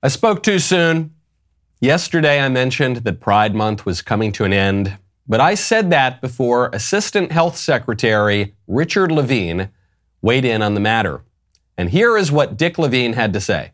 [0.00, 1.12] I spoke too soon.
[1.80, 6.20] Yesterday, I mentioned that Pride Month was coming to an end, but I said that
[6.20, 9.70] before Assistant Health Secretary Richard Levine
[10.22, 11.22] weighed in on the matter.
[11.76, 13.72] And here is what Dick Levine had to say.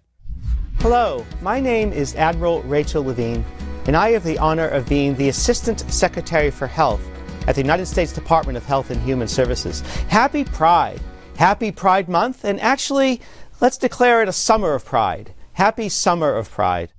[0.79, 3.45] Hello, my name is Admiral Rachel Levine,
[3.87, 7.07] and I have the honor of being the Assistant Secretary for Health
[7.47, 9.83] at the United States Department of Health and Human Services.
[10.09, 11.03] Happy Pride!
[11.37, 13.21] Happy Pride Month, and actually,
[13.61, 15.35] let's declare it a summer of pride.
[15.55, 16.93] Happy Summer of Pride.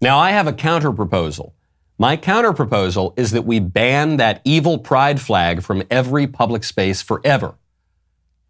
[0.00, 1.54] Now, I have a counter proposal.
[1.96, 7.02] My counter proposal is that we ban that evil pride flag from every public space
[7.02, 7.54] forever.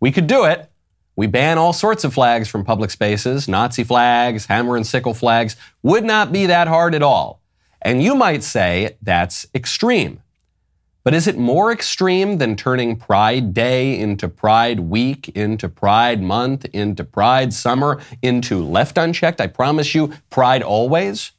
[0.01, 0.71] We could do it.
[1.15, 5.57] We ban all sorts of flags from public spaces, Nazi flags, hammer and sickle flags.
[5.83, 7.43] Would not be that hard at all.
[7.83, 10.23] And you might say that's extreme.
[11.07, 16.65] But is it more extreme than turning Pride Day into Pride Week, into Pride Month,
[16.73, 19.41] into Pride Summer, into Left Unchecked?
[19.41, 21.31] I promise you, Pride always.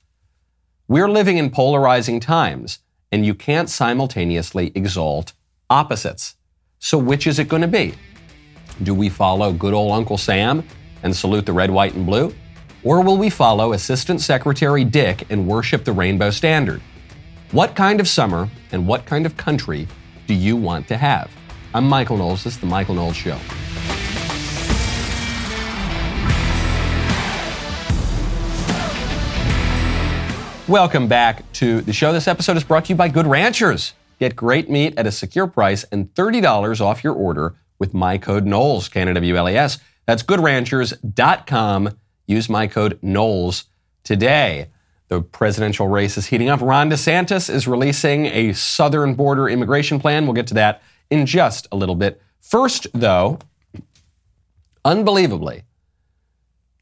[0.87, 2.79] We're living in polarizing times,
[3.11, 5.33] and you can't simultaneously exalt
[5.69, 6.37] opposites.
[6.79, 7.93] So, which is it going to be?
[8.83, 10.63] Do we follow good old Uncle Sam
[11.03, 12.33] and salute the red, white, and blue?
[12.85, 16.81] Or will we follow Assistant Secretary Dick and worship the rainbow standard?
[17.51, 19.87] What kind of summer and what kind of country
[20.27, 21.31] do you want to have?
[21.73, 22.43] I'm Michael Knowles.
[22.43, 23.39] This is The Michael Knowles Show.
[30.67, 32.11] Welcome back to the show.
[32.11, 33.93] This episode is brought to you by Good Ranchers.
[34.19, 38.45] Get great meat at a secure price and $30 off your order with my code
[38.45, 39.79] Knowles, K-N-W-L-E-S.
[40.05, 41.97] That's goodranchers.com.
[42.27, 43.63] Use my code Knowles
[44.03, 44.67] today.
[45.09, 46.61] The presidential race is heating up.
[46.61, 50.25] Ron DeSantis is releasing a southern border immigration plan.
[50.25, 52.21] We'll get to that in just a little bit.
[52.41, 53.39] First, though,
[54.83, 55.63] unbelievably,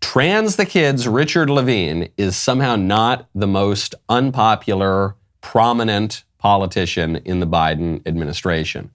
[0.02, 7.48] trans the kids Richard Levine is somehow not the most unpopular, prominent politician in the
[7.48, 8.92] Biden administration.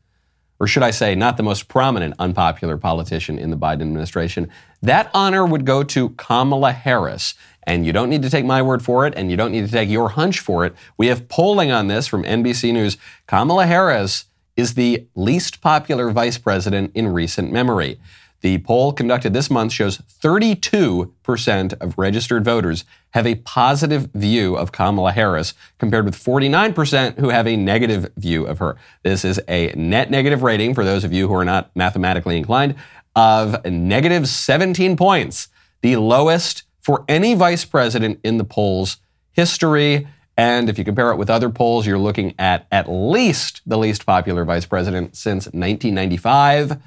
[0.60, 4.50] Or should I say, not the most prominent unpopular politician in the Biden administration.
[4.82, 7.34] That honor would go to Kamala Harris.
[7.64, 9.72] And you don't need to take my word for it, and you don't need to
[9.72, 10.74] take your hunch for it.
[10.96, 12.96] We have polling on this from NBC News.
[13.26, 14.24] Kamala Harris
[14.56, 17.98] is the least popular vice president in recent memory.
[18.42, 24.72] The poll conducted this month shows 32% of registered voters have a positive view of
[24.72, 28.76] Kamala Harris, compared with 49% who have a negative view of her.
[29.02, 32.76] This is a net negative rating for those of you who are not mathematically inclined
[33.14, 35.48] of negative 17 points,
[35.82, 38.98] the lowest for any vice president in the polls
[39.32, 40.06] history.
[40.36, 44.06] And if you compare it with other polls, you're looking at at least the least
[44.06, 46.78] popular vice president since 1995,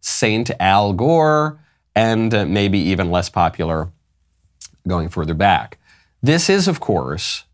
[0.00, 1.58] Saint Al Gore,
[1.94, 3.90] and uh, maybe even less popular
[4.86, 5.78] going further back.
[6.22, 7.44] This is, of course,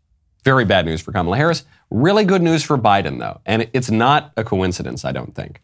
[0.43, 1.65] very bad news for Kamala Harris.
[1.89, 3.41] Really good news for Biden, though.
[3.45, 5.61] And it's not a coincidence, I don't think.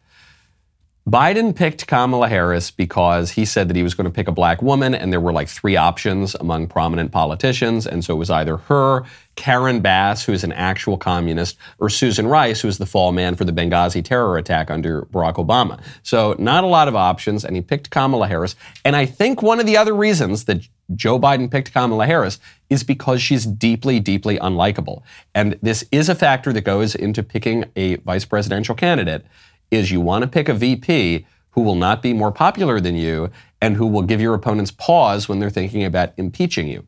[1.08, 4.62] Biden picked Kamala Harris because he said that he was going to pick a black
[4.62, 7.86] woman, and there were like three options among prominent politicians.
[7.86, 9.04] And so it was either her,
[9.36, 13.52] Karen Bass, who's an actual communist, or Susan Rice, who's the fall man for the
[13.52, 15.78] Benghazi terror attack under Barack Obama.
[16.02, 18.56] So not a lot of options, and he picked Kamala Harris.
[18.82, 22.38] And I think one of the other reasons that Joe Biden picked Kamala Harris
[22.70, 25.02] is because she's deeply, deeply unlikable.
[25.34, 29.26] And this is a factor that goes into picking a vice presidential candidate
[29.74, 33.30] is you want to pick a VP who will not be more popular than you
[33.60, 36.86] and who will give your opponents pause when they're thinking about impeaching you.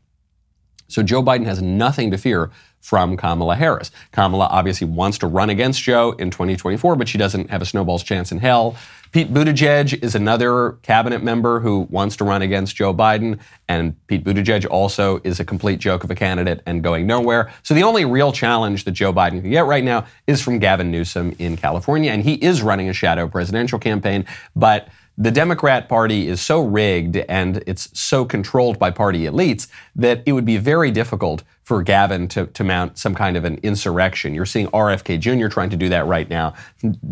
[0.88, 3.90] So Joe Biden has nothing to fear from Kamala Harris.
[4.12, 8.04] Kamala obviously wants to run against Joe in 2024, but she doesn't have a snowball's
[8.04, 8.76] chance in hell.
[9.16, 14.22] Pete Buttigieg is another cabinet member who wants to run against Joe Biden, and Pete
[14.22, 17.50] Buttigieg also is a complete joke of a candidate and going nowhere.
[17.62, 20.90] So the only real challenge that Joe Biden can get right now is from Gavin
[20.90, 24.88] Newsom in California, and he is running a shadow presidential campaign, but
[25.18, 30.32] the Democrat Party is so rigged and it's so controlled by party elites that it
[30.32, 34.34] would be very difficult for Gavin to, to mount some kind of an insurrection.
[34.34, 35.48] You're seeing RFK Jr.
[35.48, 36.54] trying to do that right now.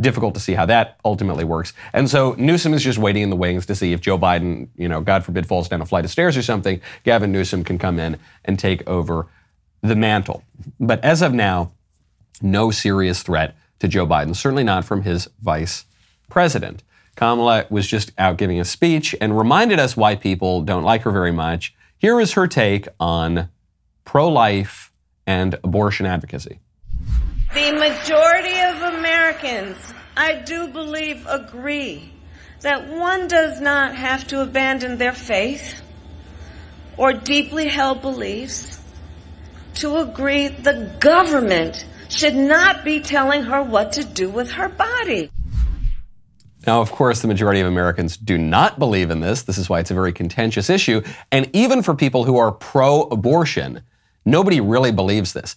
[0.00, 1.72] Difficult to see how that ultimately works.
[1.92, 4.88] And so Newsom is just waiting in the wings to see if Joe Biden, you
[4.88, 7.98] know, God forbid, falls down a flight of stairs or something, Gavin Newsom can come
[7.98, 9.26] in and take over
[9.80, 10.44] the mantle.
[10.78, 11.72] But as of now,
[12.42, 15.86] no serious threat to Joe Biden, certainly not from his vice
[16.28, 16.82] president.
[17.16, 21.10] Kamala was just out giving a speech and reminded us why people don't like her
[21.10, 21.74] very much.
[21.98, 23.48] Here is her take on
[24.04, 24.92] pro life
[25.26, 26.60] and abortion advocacy.
[27.54, 32.12] The majority of Americans, I do believe, agree
[32.60, 35.80] that one does not have to abandon their faith,
[36.96, 38.80] or deeply held beliefs
[39.74, 45.30] to agree the government should not be telling her what to do with her body.
[46.66, 49.42] Now, of course, the majority of Americans do not believe in this.
[49.42, 51.02] This is why it's a very contentious issue.
[51.30, 53.82] And even for people who are pro abortion,
[54.24, 55.56] nobody really believes this.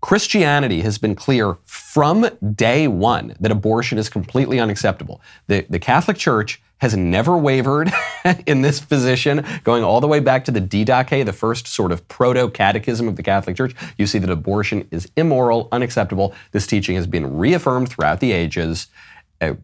[0.00, 5.22] Christianity has been clear from day one that abortion is completely unacceptable.
[5.46, 7.90] The, the Catholic Church has never wavered
[8.46, 12.06] in this position, going all the way back to the Didache, the first sort of
[12.08, 13.74] proto catechism of the Catholic Church.
[13.96, 16.34] You see that abortion is immoral, unacceptable.
[16.52, 18.88] This teaching has been reaffirmed throughout the ages.
[19.40, 19.54] Uh,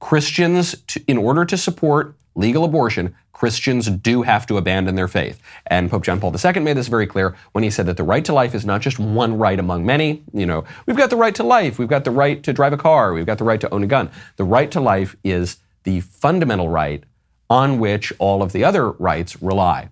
[0.00, 5.40] Christians, to, in order to support legal abortion, Christians do have to abandon their faith.
[5.66, 8.24] And Pope John Paul II made this very clear when he said that the right
[8.26, 10.22] to life is not just one right among many.
[10.34, 12.76] You know, we've got the right to life, we've got the right to drive a
[12.76, 14.10] car, we've got the right to own a gun.
[14.36, 17.02] The right to life is the fundamental right
[17.48, 19.88] on which all of the other rights rely.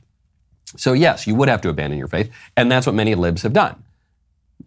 [0.77, 3.55] So, yes, you would have to abandon your faith, and that's what many libs have
[3.55, 3.83] done.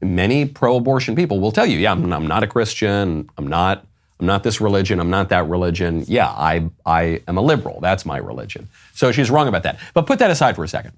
[0.01, 3.85] Many pro abortion people will tell you, yeah, I'm, I'm not a Christian, I'm not
[4.21, 5.00] I'm not this religion.
[5.00, 6.06] I'm not that religion.
[6.07, 7.79] Yeah, I, I am a liberal.
[7.81, 8.69] That's my religion.
[8.94, 9.79] So she's wrong about that.
[9.95, 10.91] But put that aside for a second.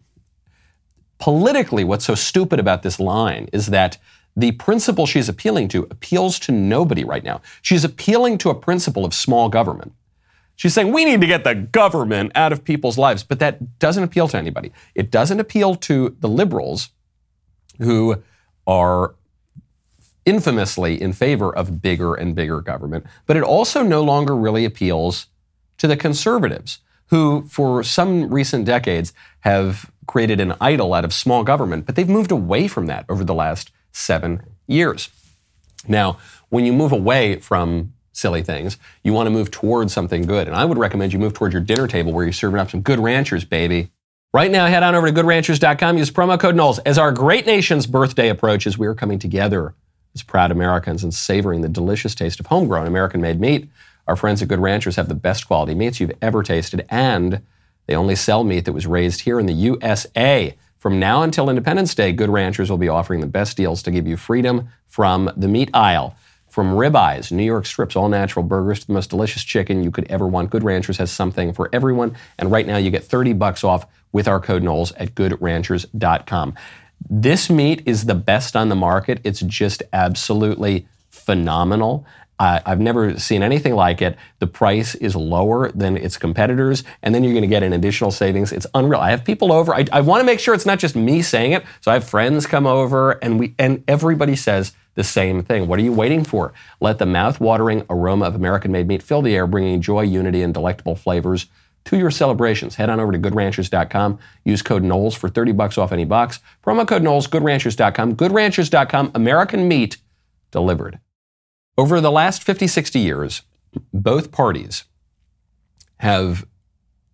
[1.19, 3.97] Politically, what's so stupid about this line is that
[4.35, 7.41] the principle she's appealing to appeals to nobody right now.
[7.61, 9.93] She's appealing to a principle of small government.
[10.57, 14.03] She's saying we need to get the government out of people's lives, but that doesn't
[14.03, 14.73] appeal to anybody.
[14.95, 16.89] It doesn't appeal to the liberals
[17.79, 18.21] who
[18.67, 19.15] are
[20.25, 25.27] infamously in favor of bigger and bigger government, but it also no longer really appeals
[25.77, 31.43] to the conservatives, who for some recent decades have created an idol out of small
[31.43, 35.09] government, but they've moved away from that over the last seven years.
[35.87, 36.17] Now,
[36.49, 40.47] when you move away from silly things, you want to move towards something good.
[40.47, 42.81] And I would recommend you move towards your dinner table where you're serving up some
[42.81, 43.89] good ranchers, baby.
[44.33, 46.79] Right now, head on over to goodranchers.com, use promo code Knowles.
[46.79, 49.75] As our great nation's birthday approaches, we are coming together
[50.13, 53.69] as proud Americans and savoring the delicious taste of homegrown American made meat.
[54.07, 57.41] Our friends at Good Ranchers have the best quality meats you've ever tasted, and
[57.87, 60.55] they only sell meat that was raised here in the USA.
[60.77, 64.05] From now until Independence Day, Good Ranchers will be offering the best deals to give
[64.05, 66.15] you freedom from the meat aisle.
[66.49, 70.05] From ribeyes, New York strips, all natural burgers to the most delicious chicken you could
[70.11, 72.15] ever want, Good Ranchers has something for everyone.
[72.37, 76.53] And right now you get 30 bucks off with our code Knowles at goodranchers.com.
[77.09, 79.19] This meat is the best on the market.
[79.23, 82.05] It's just absolutely phenomenal.
[82.39, 84.17] Uh, I've never seen anything like it.
[84.39, 88.11] The price is lower than its competitors, and then you're going to get an additional
[88.11, 88.51] savings.
[88.51, 88.99] It's unreal.
[88.99, 89.73] I have people over.
[89.73, 91.63] I, I want to make sure it's not just me saying it.
[91.81, 95.67] So I have friends come over, and we and everybody says the same thing.
[95.67, 96.53] What are you waiting for?
[96.81, 100.95] Let the mouth-watering aroma of American-made meat fill the air, bringing joy, unity, and delectable
[100.95, 101.47] flavors
[101.85, 102.75] to your celebrations.
[102.75, 104.19] Head on over to goodranchers.com.
[104.45, 106.39] Use code Knowles for 30 bucks off any box.
[106.65, 108.15] Promo code Knowles, goodranchers.com.
[108.15, 109.97] Goodranchers.com, American meat
[110.51, 110.99] delivered.
[111.77, 113.41] Over the last 50, 60 years,
[113.93, 114.83] both parties
[115.97, 116.45] have,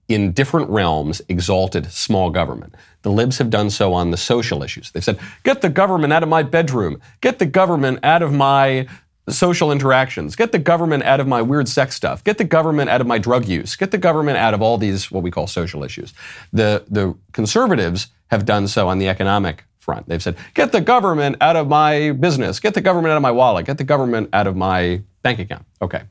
[0.08, 2.76] in different realms, exalted small government.
[3.04, 4.92] The libs have done so on the social issues.
[4.92, 8.88] They've said, get the government out of my bedroom, get the government out of my
[9.32, 10.36] social interactions.
[10.36, 12.24] Get the government out of my weird sex stuff.
[12.24, 13.76] Get the government out of my drug use.
[13.76, 16.14] Get the government out of all these what we call social issues.
[16.54, 20.08] The the conservatives have done so on the economic front.
[20.08, 22.60] They've said, "Get the government out of my business.
[22.60, 23.66] Get the government out of my wallet.
[23.66, 26.04] Get the government out of my bank account." Okay.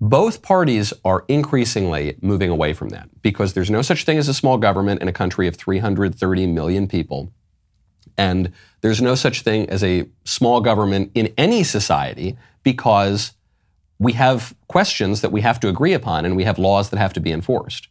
[0.00, 4.34] Both parties are increasingly moving away from that because there's no such thing as a
[4.34, 7.32] small government in a country of 330 million people
[8.18, 13.32] and there's no such thing as a small government in any society because
[13.98, 17.12] we have questions that we have to agree upon and we have laws that have
[17.14, 17.88] to be enforced.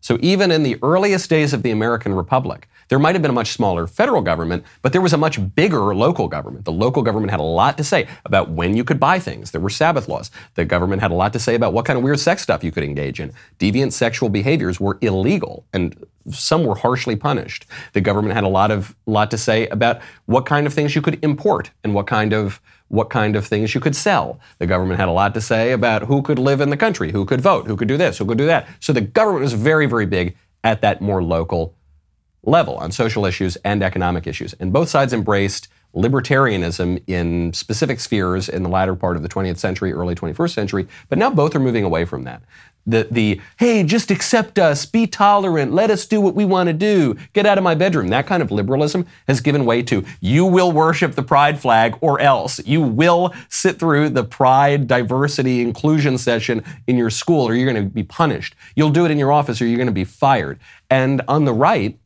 [0.00, 3.34] So even in the earliest days of the American Republic, there might have been a
[3.34, 6.64] much smaller federal government, but there was a much bigger local government.
[6.64, 9.50] The local government had a lot to say about when you could buy things.
[9.50, 10.30] There were Sabbath laws.
[10.54, 12.72] The government had a lot to say about what kind of weird sex stuff you
[12.72, 13.32] could engage in.
[13.58, 17.66] Deviant sexual behaviors were illegal and some were harshly punished.
[17.92, 21.02] The government had a lot of lot to say about what kind of things you
[21.02, 24.38] could import and what kind of what kind of things you could sell.
[24.58, 27.24] The government had a lot to say about who could live in the country, who
[27.24, 28.68] could vote, who could do this, who could do that.
[28.78, 31.74] So the government was very, very big at that more local
[32.46, 34.54] level on social issues and economic issues.
[34.54, 39.56] And both sides embraced libertarianism in specific spheres in the latter part of the 20th
[39.56, 42.42] century, early 21st century, but now both are moving away from that.
[42.88, 46.72] The, the hey, just accept us, be tolerant, let us do what we want to
[46.72, 48.08] do, get out of my bedroom.
[48.08, 52.20] That kind of liberalism has given way to you will worship the pride flag or
[52.20, 52.60] else.
[52.64, 57.84] You will sit through the pride, diversity, inclusion session in your school or you're going
[57.84, 58.54] to be punished.
[58.76, 60.60] You'll do it in your office or you're going to be fired.
[60.88, 61.98] And on the right,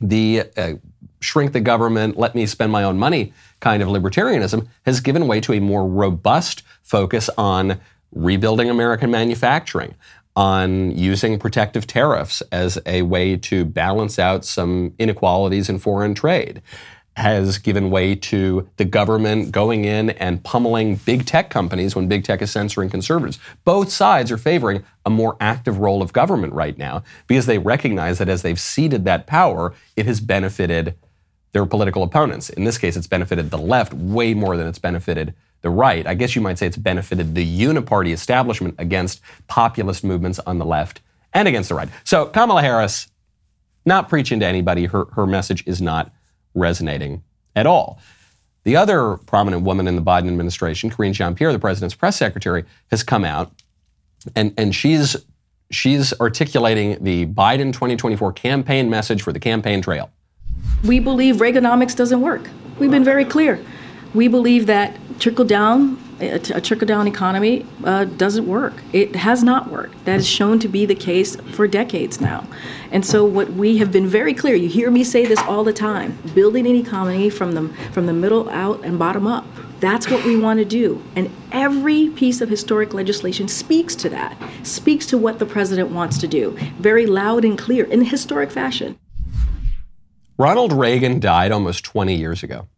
[0.00, 0.74] the uh,
[1.20, 5.40] shrink the government, let me spend my own money kind of libertarianism has given way
[5.40, 7.78] to a more robust focus on
[8.10, 9.94] rebuilding American manufacturing,
[10.34, 16.62] on using protective tariffs as a way to balance out some inequalities in foreign trade.
[17.16, 22.24] Has given way to the government going in and pummeling big tech companies when big
[22.24, 23.38] tech is censoring conservatives.
[23.64, 28.18] Both sides are favoring a more active role of government right now because they recognize
[28.18, 30.94] that as they've ceded that power, it has benefited
[31.52, 32.48] their political opponents.
[32.48, 36.06] In this case, it's benefited the left way more than it's benefited the right.
[36.06, 40.64] I guess you might say it's benefited the uniparty establishment against populist movements on the
[40.64, 41.00] left
[41.32, 41.88] and against the right.
[42.04, 43.08] So Kamala Harris,
[43.84, 46.12] not preaching to anybody, her, her message is not
[46.54, 47.22] resonating
[47.54, 48.00] at all.
[48.64, 53.02] The other prominent woman in the Biden administration, Karine Jean-Pierre, the president's press secretary, has
[53.02, 53.52] come out
[54.36, 55.16] and, and she's
[55.70, 60.10] she's articulating the Biden 2024 campaign message for the campaign trail.
[60.84, 62.48] We believe Reaganomics doesn't work.
[62.78, 63.64] We've been very clear.
[64.14, 68.74] We believe that trickle down, a, trickle down economy uh, doesn't work.
[68.92, 70.04] It has not worked.
[70.04, 72.46] That is shown to be the case for decades now.
[72.90, 74.54] And so, what we have been very clear.
[74.56, 78.12] You hear me say this all the time: building an economy from the from the
[78.12, 79.46] middle out and bottom up.
[79.80, 81.02] That's what we want to do.
[81.16, 86.18] And every piece of historic legislation speaks to that, speaks to what the president wants
[86.18, 88.98] to do, very loud and clear in historic fashion.
[90.36, 92.68] Ronald Reagan died almost 20 years ago.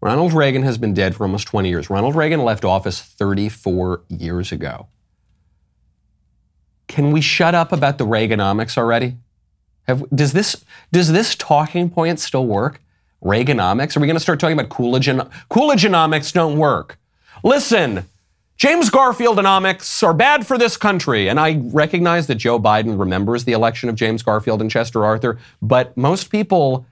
[0.00, 1.90] Ronald Reagan has been dead for almost 20 years.
[1.90, 4.88] Ronald Reagan left office 34 years ago.
[6.88, 9.16] Can we shut up about the Reaganomics already?
[9.84, 12.80] Have, does this does this talking point still work?
[13.22, 13.96] Reaganomics?
[13.96, 15.06] Are we going to start talking about Coolidge?
[15.06, 16.98] Coolidgeonomics don't work.
[17.44, 18.06] Listen,
[18.56, 21.28] James Garfieldonomics are bad for this country.
[21.28, 25.38] And I recognize that Joe Biden remembers the election of James Garfield and Chester Arthur,
[25.62, 26.84] but most people,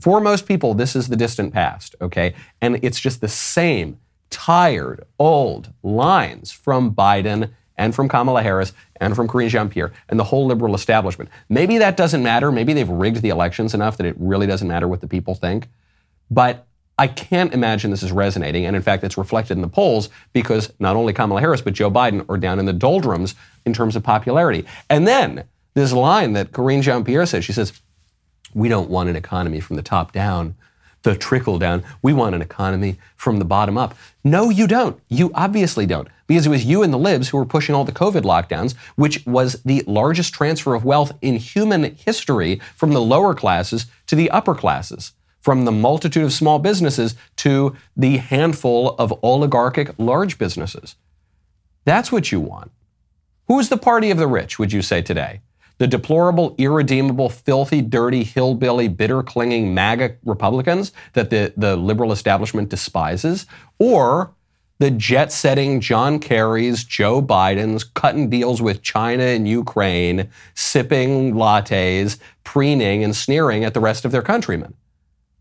[0.00, 2.34] for most people, this is the distant past, okay?
[2.60, 3.98] And it's just the same
[4.30, 10.24] tired, old lines from Biden and from Kamala Harris and from Karine Jean-Pierre and the
[10.24, 11.30] whole liberal establishment.
[11.48, 12.52] Maybe that doesn't matter.
[12.52, 15.68] Maybe they've rigged the elections enough that it really doesn't matter what the people think.
[16.30, 16.66] But
[16.98, 18.66] I can't imagine this is resonating.
[18.66, 21.90] And in fact, it's reflected in the polls because not only Kamala Harris, but Joe
[21.90, 24.66] Biden are down in the doldrums in terms of popularity.
[24.90, 27.72] And then this line that Karine Jean Pierre says she says,
[28.58, 30.56] We don't want an economy from the top down,
[31.04, 31.84] the trickle down.
[32.02, 33.94] We want an economy from the bottom up.
[34.24, 35.00] No, you don't.
[35.08, 36.08] You obviously don't.
[36.26, 39.24] Because it was you and the libs who were pushing all the COVID lockdowns, which
[39.24, 44.28] was the largest transfer of wealth in human history from the lower classes to the
[44.30, 50.96] upper classes from the multitude of small businesses to the handful of oligarchic large businesses.
[51.84, 52.72] That's what you want.
[53.46, 55.42] Who is the party of the rich, would you say today?
[55.78, 62.68] The deplorable, irredeemable, filthy, dirty, hillbilly, bitter clinging MAGA Republicans that the, the liberal establishment
[62.68, 63.46] despises?
[63.78, 64.32] Or
[64.78, 72.18] the jet setting John Kerry's, Joe Biden's, cutting deals with China and Ukraine, sipping lattes,
[72.44, 74.74] preening and sneering at the rest of their countrymen?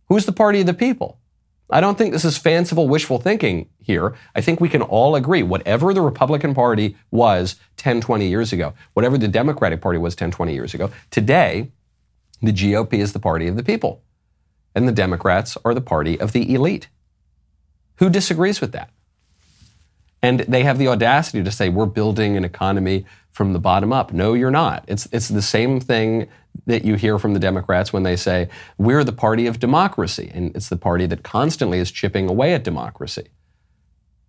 [0.07, 1.16] Who's the party of the people?
[1.69, 4.15] I don't think this is fanciful, wishful thinking here.
[4.35, 8.73] I think we can all agree whatever the Republican Party was 10, 20 years ago,
[8.93, 11.71] whatever the Democratic Party was 10, 20 years ago, today,
[12.41, 14.01] the GOP is the party of the people.
[14.75, 16.87] And the Democrats are the party of the elite.
[17.95, 18.91] Who disagrees with that?
[20.21, 24.13] And they have the audacity to say, we're building an economy from the bottom up.
[24.13, 24.83] No, you're not.
[24.87, 26.27] It's, it's the same thing
[26.65, 30.31] that you hear from the Democrats when they say, we're the party of democracy.
[30.33, 33.29] And it's the party that constantly is chipping away at democracy.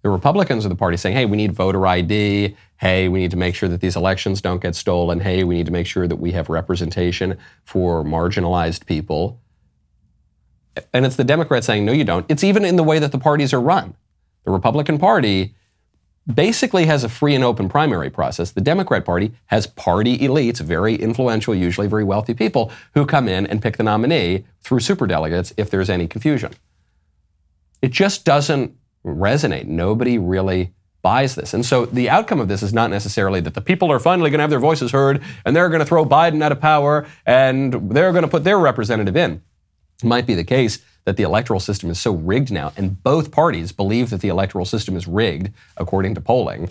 [0.02, 2.56] The Republicans are the party saying, hey, we need voter ID.
[2.76, 5.20] Hey, we need to make sure that these elections don't get stolen.
[5.20, 9.40] Hey, we need to make sure that we have representation for marginalized people.
[10.92, 12.24] And it's the Democrats saying, no, you don't.
[12.28, 13.94] It's even in the way that the parties are run.
[14.44, 15.56] The Republican Party
[16.32, 18.50] basically has a free and open primary process.
[18.50, 23.46] The Democrat Party has party elites, very influential, usually very wealthy people, who come in
[23.46, 26.52] and pick the nominee through superdelegates if there's any confusion.
[27.80, 29.66] It just doesn't resonate.
[29.66, 31.54] Nobody really buys this.
[31.54, 34.38] And so the outcome of this is not necessarily that the people are finally going
[34.38, 37.72] to have their voices heard and they're going to throw Biden out of power and
[37.90, 39.40] they're going to put their representative in.
[40.02, 43.30] It might be the case that the electoral system is so rigged now, and both
[43.30, 46.68] parties believe that the electoral system is rigged according to polling.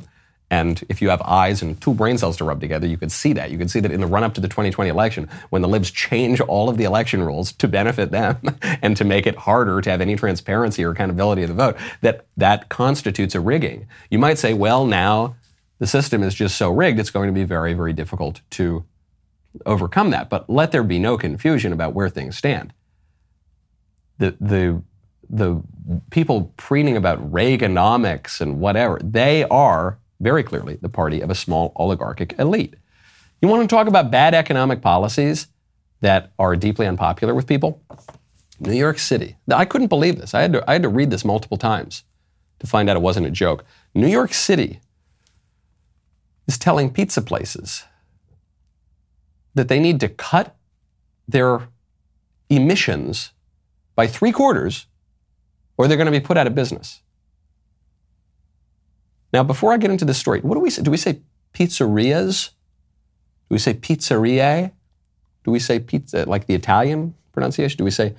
[0.52, 3.34] And if you have eyes and two brain cells to rub together, you could see
[3.34, 3.50] that.
[3.50, 5.90] You could see that in the run up to the 2020 election, when the libs
[5.90, 9.90] change all of the election rules to benefit them and to make it harder to
[9.90, 13.88] have any transparency or accountability of the vote, that that constitutes a rigging.
[14.12, 15.36] You might say, well, now
[15.80, 18.86] the system is just so rigged, it's going to be very, very difficult to
[19.66, 20.30] overcome that.
[20.30, 22.72] But let there be no confusion about where things stand.
[24.20, 24.82] The, the,
[25.30, 25.62] the
[26.10, 31.72] people preening about Reaganomics and whatever, they are very clearly the party of a small
[31.76, 32.76] oligarchic elite.
[33.42, 35.48] You want to talk about bad economic policies
[36.02, 37.82] that are deeply unpopular with people?
[38.60, 39.36] New York City.
[39.54, 40.34] I couldn't believe this.
[40.34, 42.04] I had to, I had to read this multiple times
[42.60, 43.64] to find out it wasn't a joke.
[43.94, 44.80] New York City
[46.48, 47.84] is telling pizza places
[49.54, 50.56] that they need to cut
[51.28, 51.68] their
[52.50, 53.32] emissions
[53.98, 54.86] by three quarters
[55.76, 57.02] or they're going to be put out of business.
[59.34, 60.84] Now, before I get into this story, what do we say?
[60.84, 61.20] Do we say
[61.54, 62.52] pizzerias?
[63.50, 64.72] Do we say pizzeria?
[65.44, 67.78] Do we say pizza, like the Italian pronunciation?
[67.78, 68.16] Do we say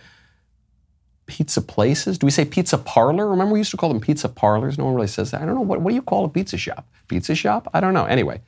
[1.26, 2.18] pizza places?
[2.18, 3.28] Do we say pizza parlor?
[3.28, 4.78] Remember, we used to call them pizza parlors.
[4.78, 5.40] No one really says that.
[5.40, 5.60] I don't know.
[5.60, 6.86] What, what do you call a pizza shop?
[7.06, 7.68] Pizza shop?
[7.72, 8.04] I don't know.
[8.04, 8.40] Anyway,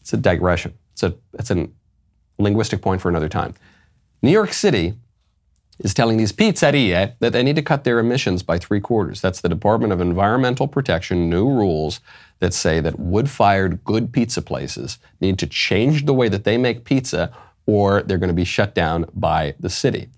[0.00, 0.74] it's a digression.
[0.92, 1.68] It's a, it's a
[2.38, 3.54] linguistic point for another time.
[4.20, 4.94] New York City
[5.78, 9.20] is telling these pizzerie that they need to cut their emissions by three quarters.
[9.20, 12.00] That's the Department of Environmental Protection new rules
[12.38, 16.56] that say that wood fired good pizza places need to change the way that they
[16.56, 17.32] make pizza
[17.66, 20.08] or they're going to be shut down by the city.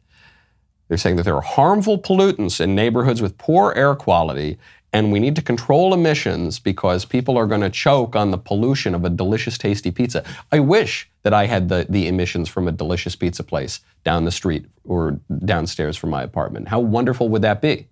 [0.88, 4.58] They're saying that there are harmful pollutants in neighborhoods with poor air quality
[4.92, 8.94] and we need to control emissions because people are going to choke on the pollution
[8.94, 10.24] of a delicious, tasty pizza.
[10.50, 14.30] I wish that I had the, the emissions from a delicious pizza place down the
[14.30, 16.68] street or downstairs from my apartment.
[16.68, 17.88] How wonderful would that be?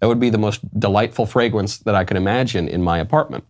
[0.00, 3.44] That would be the most delightful fragrance that I could imagine in my apartment.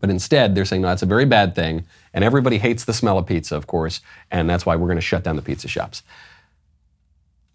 [0.00, 1.86] But instead, they're saying, no, that's a very bad thing.
[2.12, 4.00] And everybody hates the smell of pizza, of course.
[4.30, 6.02] And that's why we're going to shut down the pizza shops.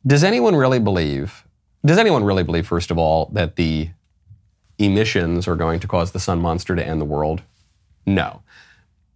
[0.06, 1.46] Does anyone really believe,
[1.86, 3.90] does anyone really believe, first of all, that the
[4.78, 7.42] emissions are going to cause the sun monster to end the world?
[8.06, 8.42] No.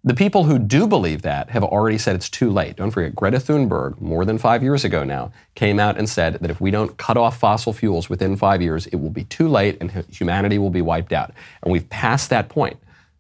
[0.04, 2.76] The people who do believe that have already said it's too late.
[2.76, 6.52] Don't forget, Greta Thunberg, more than five years ago now, came out and said that
[6.52, 9.78] if we don't cut off fossil fuels within five years, it will be too late
[9.82, 11.32] and humanity will be wiped out.
[11.64, 12.78] And we've passed that point.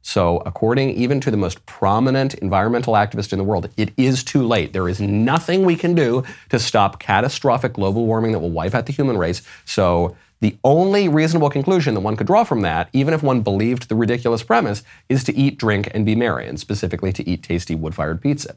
[0.08, 4.46] So, according even to the most prominent environmental activist in the world, it is too
[4.46, 4.72] late.
[4.72, 8.86] There is nothing we can do to stop catastrophic global warming that will wipe out
[8.86, 9.42] the human race.
[9.66, 13.90] So, the only reasonable conclusion that one could draw from that, even if one believed
[13.90, 17.74] the ridiculous premise, is to eat, drink, and be merry, and specifically to eat tasty
[17.74, 18.56] wood fired pizza.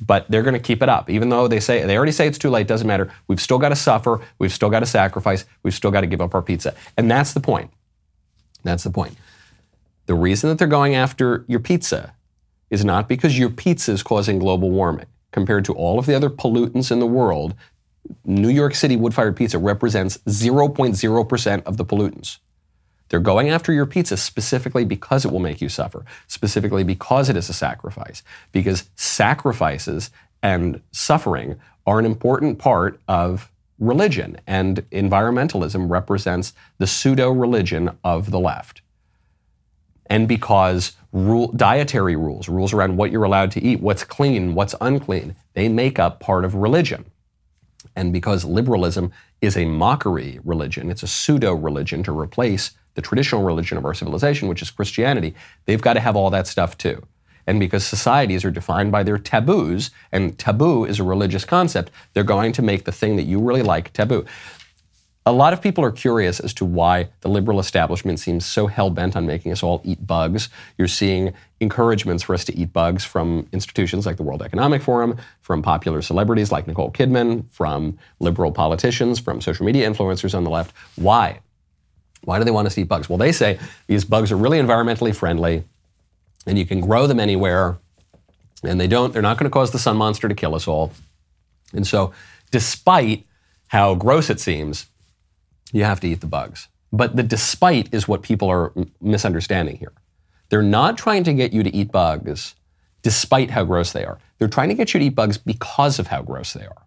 [0.00, 1.08] But they're going to keep it up.
[1.08, 3.12] Even though they say they already say it's too late, doesn't matter.
[3.28, 6.20] We've still got to suffer, we've still got to sacrifice, we've still got to give
[6.20, 6.74] up our pizza.
[6.96, 7.70] And that's the point.
[8.64, 9.16] That's the point.
[10.06, 12.14] The reason that they're going after your pizza
[12.70, 15.06] is not because your pizza is causing global warming.
[15.32, 17.54] Compared to all of the other pollutants in the world,
[18.24, 22.38] New York City wood fired pizza represents 0.0% of the pollutants.
[23.08, 27.36] They're going after your pizza specifically because it will make you suffer, specifically because it
[27.36, 30.10] is a sacrifice, because sacrifices
[30.42, 38.30] and suffering are an important part of religion, and environmentalism represents the pseudo religion of
[38.30, 38.82] the left.
[40.06, 44.74] And because rule, dietary rules, rules around what you're allowed to eat, what's clean, what's
[44.80, 47.06] unclean, they make up part of religion.
[47.96, 53.42] And because liberalism is a mockery religion, it's a pseudo religion to replace the traditional
[53.42, 55.34] religion of our civilization, which is Christianity,
[55.66, 57.02] they've got to have all that stuff too.
[57.46, 62.24] And because societies are defined by their taboos, and taboo is a religious concept, they're
[62.24, 64.24] going to make the thing that you really like taboo.
[65.26, 68.90] A lot of people are curious as to why the liberal establishment seems so hell
[68.90, 70.50] bent on making us all eat bugs.
[70.76, 75.16] You're seeing encouragements for us to eat bugs from institutions like the World Economic Forum,
[75.40, 80.50] from popular celebrities like Nicole Kidman, from liberal politicians, from social media influencers on the
[80.50, 80.76] left.
[80.96, 81.40] Why?
[82.24, 83.08] Why do they want us to eat bugs?
[83.08, 85.64] Well, they say these bugs are really environmentally friendly
[86.46, 87.78] and you can grow them anywhere
[88.62, 90.92] and they don't they're not going to cause the sun monster to kill us all.
[91.72, 92.12] And so,
[92.50, 93.24] despite
[93.68, 94.86] how gross it seems,
[95.74, 96.68] you have to eat the bugs.
[96.92, 99.92] But the despite is what people are misunderstanding here.
[100.48, 102.54] They're not trying to get you to eat bugs
[103.02, 104.18] despite how gross they are.
[104.38, 106.86] They're trying to get you to eat bugs because of how gross they are.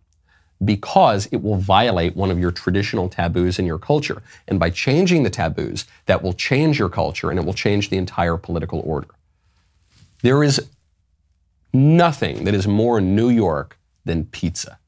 [0.63, 4.23] Because it will violate one of your traditional taboos in your culture.
[4.47, 7.97] And by changing the taboos, that will change your culture and it will change the
[7.97, 9.09] entire political order.
[10.23, 10.65] There is
[11.73, 14.79] nothing that is more New York than pizza.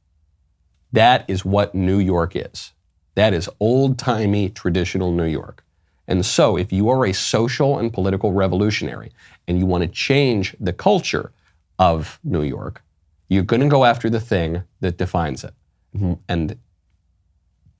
[0.93, 2.71] That is what New York is.
[3.19, 5.65] That is old timey, traditional New York.
[6.07, 9.11] And so, if you are a social and political revolutionary
[9.45, 11.33] and you want to change the culture
[11.77, 12.81] of New York,
[13.27, 15.53] you're going to go after the thing that defines it.
[15.93, 16.13] Mm-hmm.
[16.29, 16.57] And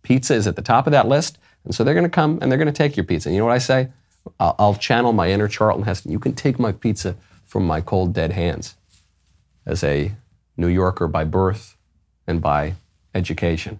[0.04, 1.38] pizza is at the top of that list.
[1.64, 3.30] And so they're going to come and they're going to take your pizza.
[3.30, 3.88] And you know what I say?
[4.42, 6.12] I'll, I'll channel my inner Charlton Heston.
[6.12, 8.76] You can take my pizza from my cold, dead hands
[9.66, 10.12] as a
[10.58, 11.78] New Yorker by birth
[12.28, 12.76] and by
[13.16, 13.80] education.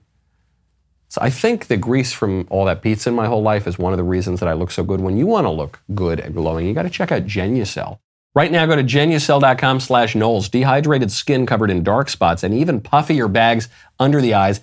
[1.10, 3.94] So I think the grease from all that pizza in my whole life is one
[3.94, 5.02] of the reasons that I look so good.
[5.02, 8.00] When you want to look good and glowing, you got to check out Genucel.
[8.36, 10.50] Right now, go to genucel.com slash Knowles.
[10.50, 13.70] Dehydrated skin covered in dark spots and even puffier bags
[14.00, 14.62] under the eyes.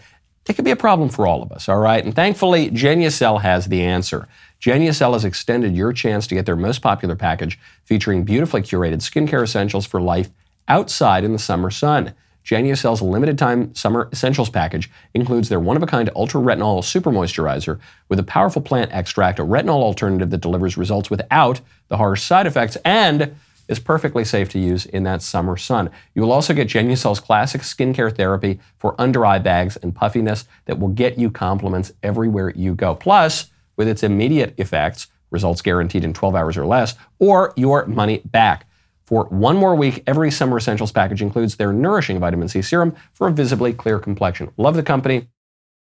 [0.49, 2.05] It could be a problem for all of us, all right?
[2.05, 4.29] And thankfully, Genucel has the answer.
[4.61, 9.43] Genucel has extended your chance to get their most popular package featuring beautifully curated skincare
[9.43, 10.31] essentials for life
[10.69, 12.15] outside in the summer sun.
[12.47, 17.11] Genucel's limited time summer essentials package includes their one of a kind ultra retinol super
[17.11, 22.23] moisturizer with a powerful plant extract, a retinol alternative that delivers results without the harsh
[22.23, 23.35] side effects, and
[23.67, 25.91] is perfectly safe to use in that summer sun.
[26.15, 30.79] You will also get Genucel's classic skincare therapy for under eye bags and puffiness that
[30.79, 32.95] will get you compliments everywhere you go.
[32.95, 38.23] Plus, with its immediate effects, results guaranteed in 12 hours or less, or your money
[38.25, 38.65] back.
[39.07, 43.29] For one more week, every Summer Essentials package includes their nourishing vitamin C serum for
[43.29, 44.51] a visibly clear complexion.
[44.57, 45.29] Love the company.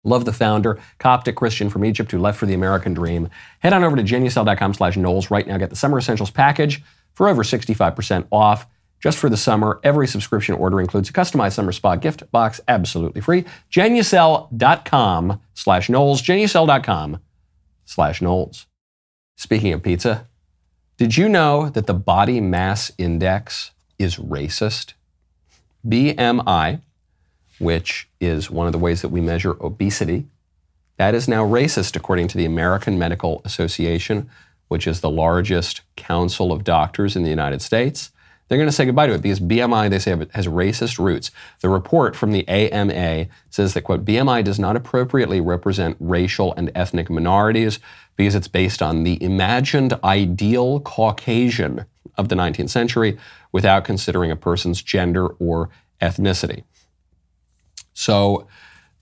[0.03, 3.29] Love the founder, Coptic Christian from Egypt who left for the American dream.
[3.59, 5.57] Head on over to genucel.com slash Knowles right now.
[5.57, 6.81] Get the Summer Essentials package
[7.13, 8.67] for over 65% off.
[8.99, 13.21] Just for the summer, every subscription order includes a customized summer spa gift box, absolutely
[13.21, 13.45] free.
[13.71, 16.21] Genucel.com slash Knowles.
[16.21, 17.19] Genucel.com
[17.85, 18.65] slash Knowles.
[19.35, 20.27] Speaking of pizza,
[20.97, 24.93] did you know that the body mass index is racist?
[25.87, 26.81] BMI,
[27.59, 30.25] which is one of the ways that we measure obesity,
[30.97, 34.27] that is now racist according to the American Medical Association,
[34.69, 38.11] which is the largest council of doctors in the United States.
[38.47, 41.31] They're going to say goodbye to it because BMI, they say, has racist roots.
[41.61, 46.71] The report from the AMA says that, quote, BMI does not appropriately represent racial and
[46.73, 47.79] ethnic minorities
[48.15, 51.85] because it's based on the imagined ideal Caucasian
[52.17, 53.17] of the 19th century
[53.51, 55.69] without considering a person's gender or
[56.01, 56.63] ethnicity.
[57.93, 58.47] So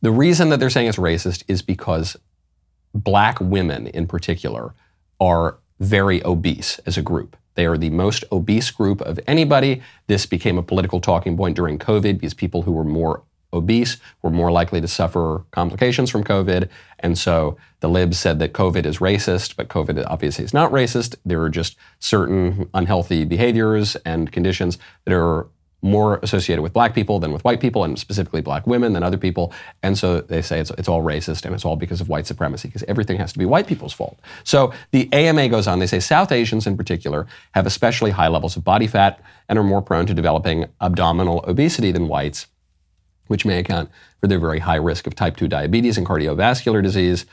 [0.02, 2.18] the reason that they're saying it's racist is because
[2.94, 4.74] black women in particular
[5.20, 7.36] are very obese as a group.
[7.56, 9.82] They are the most obese group of anybody.
[10.08, 14.30] This became a political talking point during COVID because people who were more obese were
[14.30, 16.70] more likely to suffer complications from COVID.
[17.00, 21.16] And so the libs said that COVID is racist, but COVID obviously is not racist.
[21.26, 25.48] There are just certain unhealthy behaviors and conditions that are
[25.86, 29.18] more associated with black people than with white people, and specifically black women than other
[29.18, 29.54] people.
[29.84, 32.68] And so they say it's, it's all racist and it's all because of white supremacy,
[32.68, 34.20] because everything has to be white people's fault.
[34.44, 38.58] So the AMA goes on, they say South Asians in particular have especially high levels
[38.58, 42.48] of body fat and are more prone to developing abdominal obesity than whites
[43.28, 43.90] which may account
[44.22, 47.26] for their very high risk of type 2 diabetes and cardiovascular disease.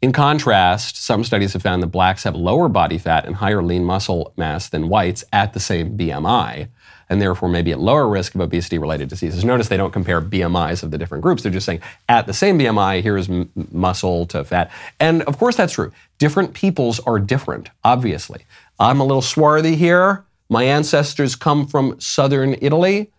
[0.00, 3.84] In contrast, some studies have found that blacks have lower body fat and higher lean
[3.84, 6.68] muscle mass than whites at the same BMI,
[7.12, 9.44] and therefore may be at lower risk of obesity related diseases.
[9.44, 11.42] Notice they don't compare BMIs of the different groups.
[11.42, 14.70] They're just saying at the same BMI, here's m- muscle to fat.
[14.98, 15.92] And of course, that's true.
[16.16, 18.46] Different peoples are different, obviously.
[18.80, 20.24] I'm a little swarthy here.
[20.48, 23.10] My ancestors come from southern Italy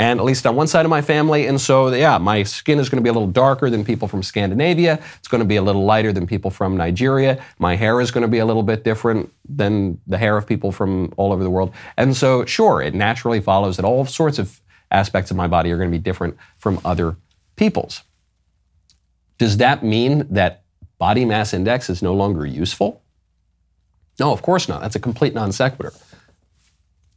[0.00, 1.46] and at least on one side of my family.
[1.46, 4.22] And so, yeah, my skin is going to be a little darker than people from
[4.22, 4.98] Scandinavia.
[5.18, 7.44] It's going to be a little lighter than people from Nigeria.
[7.58, 10.72] My hair is going to be a little bit different than the hair of people
[10.72, 11.74] from all over the world.
[11.98, 15.76] And so, sure, it naturally follows that all sorts of aspects of my body are
[15.76, 17.18] going to be different from other
[17.56, 18.02] people's.
[19.36, 20.62] Does that mean that
[20.96, 23.02] body mass index is no longer useful?
[24.18, 24.80] No, of course not.
[24.80, 25.92] That's a complete non sequitur.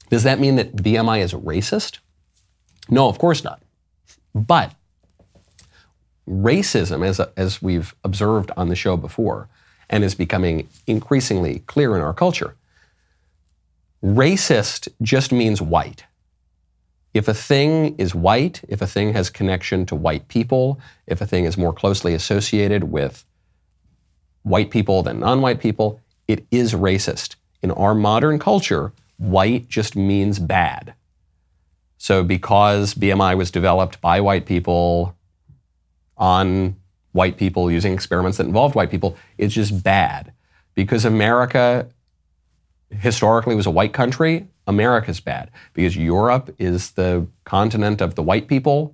[0.09, 1.99] Does that mean that BMI is racist?
[2.89, 3.61] No, of course not.
[4.33, 4.73] But
[6.27, 9.49] racism, as, as we've observed on the show before,
[9.89, 12.55] and is becoming increasingly clear in our culture,
[14.03, 16.05] racist just means white.
[17.13, 21.27] If a thing is white, if a thing has connection to white people, if a
[21.27, 23.23] thing is more closely associated with
[24.41, 27.35] white people than non white people, it is racist.
[27.61, 30.95] In our modern culture, white just means bad.
[32.03, 35.15] So, because BMI was developed by white people
[36.17, 36.75] on
[37.13, 40.33] white people using experiments that involved white people, it's just bad.
[40.75, 41.87] Because America
[42.89, 45.49] historically was a white country, America's bad.
[45.71, 48.93] Because Europe is the continent of the white people,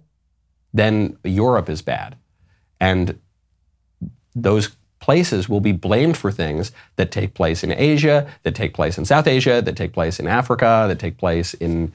[0.72, 2.16] then Europe is bad.
[2.80, 3.20] And
[4.36, 9.00] those places will be blamed for things that take place in Asia, that take place
[9.00, 11.92] in South Asia, that take place in Africa, that take place in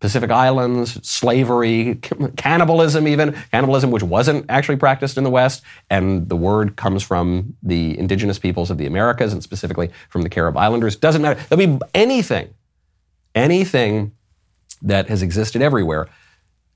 [0.00, 1.96] Pacific Islands, slavery,
[2.36, 5.62] cannibalism, even cannibalism, which wasn't actually practiced in the West.
[5.90, 10.28] And the word comes from the indigenous peoples of the Americas and specifically from the
[10.28, 10.94] Carib Islanders.
[10.94, 11.40] Doesn't matter.
[11.48, 12.54] There'll be anything,
[13.34, 14.12] anything
[14.82, 16.08] that has existed everywhere.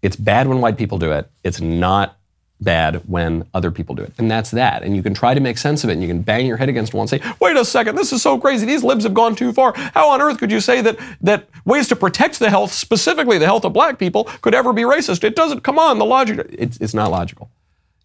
[0.02, 1.30] It's bad when white people do it.
[1.44, 2.18] It's not
[2.62, 4.12] bad when other people do it.
[4.18, 4.82] And that's that.
[4.82, 6.68] And you can try to make sense of it and you can bang your head
[6.68, 8.66] against one and say, wait a second, this is so crazy.
[8.66, 9.72] These libs have gone too far.
[9.76, 13.46] How on earth could you say that, that ways to protect the health, specifically the
[13.46, 15.24] health of black people, could ever be racist?
[15.24, 17.50] It doesn't, come on, the logic, it's, it's not logical.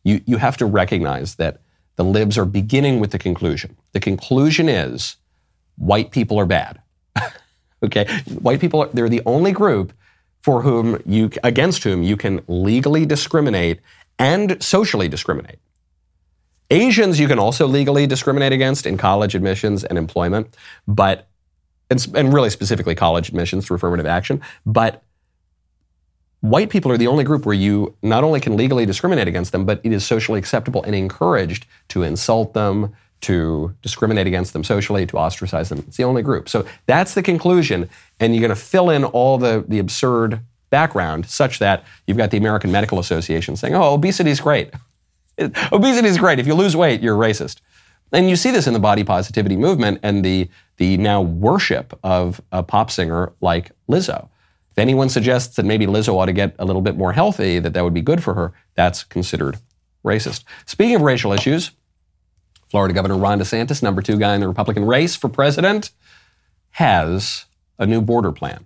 [0.03, 1.59] You, you have to recognize that
[1.97, 3.75] the libs are beginning with the conclusion.
[3.93, 5.17] The conclusion is
[5.77, 6.79] white people are bad.
[7.83, 8.05] okay?
[8.39, 9.93] White people, are, they're the only group
[10.41, 13.79] for whom you, against whom you can legally discriminate
[14.19, 15.59] and socially discriminate.
[16.69, 20.55] Asians, you can also legally discriminate against in college admissions and employment,
[20.87, 21.27] but
[21.89, 24.41] and, and, really specifically college admissions through affirmative action.
[24.65, 25.03] But
[26.41, 29.65] white people are the only group where you not only can legally discriminate against them,
[29.65, 35.05] but it is socially acceptable and encouraged to insult them, to discriminate against them socially,
[35.05, 35.79] to ostracize them.
[35.87, 36.49] It's the only group.
[36.49, 41.27] So that's the conclusion, and you're going to fill in all the the absurd background
[41.27, 44.71] such that you've got the American Medical Association saying, oh, obesity is great.
[45.71, 46.39] obesity is great.
[46.39, 47.61] If you lose weight, you're racist.
[48.11, 52.39] And you see this in the body positivity movement and the, the now worship of
[52.51, 54.29] a pop singer like Lizzo.
[54.71, 57.73] If anyone suggests that maybe Lizzo ought to get a little bit more healthy, that
[57.73, 59.57] that would be good for her, that's considered
[60.05, 60.43] racist.
[60.65, 61.71] Speaking of racial issues,
[62.69, 65.91] Florida Governor Ron DeSantis, number two guy in the Republican race for president,
[66.71, 67.45] has
[67.79, 68.65] a new border plan.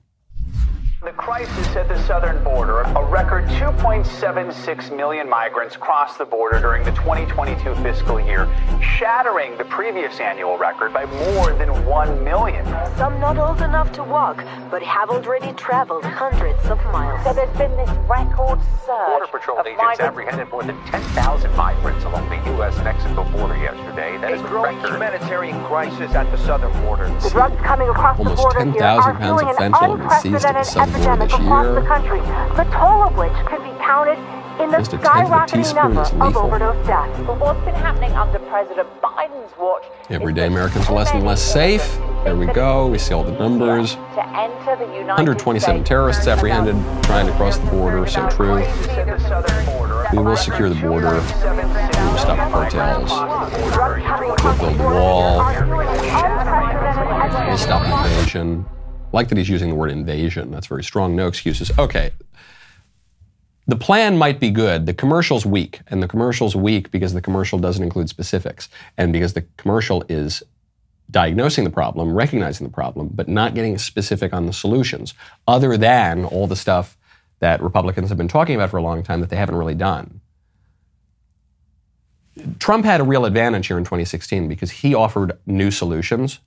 [1.32, 6.84] The crisis at the southern border, a record 2.76 million migrants crossed the border during
[6.84, 12.66] the 2022 fiscal year, shattering the previous annual record by more than 1 million.
[12.98, 17.24] Some not old enough to walk, but have already traveled hundreds of miles.
[17.24, 19.08] So there's been this record surge.
[19.08, 20.02] Border Patrol agents migrants.
[20.02, 24.18] apprehended more than 10,000 migrants along the U.S.-Mexico border yesterday.
[24.18, 24.96] That a is a growing record.
[24.96, 27.08] humanitarian crisis at the southern border.
[27.22, 30.66] The drugs coming across Almost the border 10, here are fueling an unprecedented
[31.22, 32.22] epidemic across the country,
[32.56, 34.18] the toll of which could be counted
[34.62, 37.20] in the skyrocketing number of overdose deaths.
[37.26, 39.84] But what's been happening under President Biden's watch?
[40.10, 41.98] Every day Americans are less and less safe.
[42.24, 42.88] There we go.
[42.88, 43.96] We see all the numbers.
[43.96, 48.06] 127 terrorists apprehended trying to cross the border.
[48.06, 48.64] So true.
[50.12, 51.14] We will secure the border.
[51.14, 53.10] We will stop the cartels.
[54.44, 55.44] We'll build the wall.
[57.48, 58.66] We'll stop the invasion
[59.14, 60.52] like that he's using the word invasion.
[60.52, 61.16] That's very strong.
[61.16, 61.72] No excuses.
[61.78, 62.12] Okay.
[63.68, 64.86] The plan might be good.
[64.86, 65.82] The commercial's weak.
[65.88, 68.70] And the commercial's weak because the commercial doesn't include specifics.
[68.98, 70.44] And because the commercial is
[71.10, 75.14] diagnosing the problem, recognizing the problem, but not getting specific on the solutions,
[75.48, 76.98] other than all the stuff
[77.40, 80.22] that Republicans have been talking about for a long time that they haven't really done.
[82.60, 86.40] Trump had a real advantage here in 2016 because he offered new solutions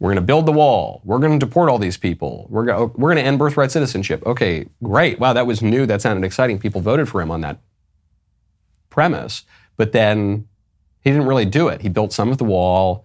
[0.00, 1.02] we're going to build the wall.
[1.04, 2.46] We're going to deport all these people.
[2.48, 4.22] We're going we're going to end birthright citizenship.
[4.26, 5.20] Okay, great.
[5.20, 5.84] Wow, that was new.
[5.84, 6.58] That sounded exciting.
[6.58, 7.60] People voted for him on that
[8.88, 9.44] premise.
[9.76, 10.48] But then
[11.02, 11.82] he didn't really do it.
[11.82, 13.04] He built some of the wall.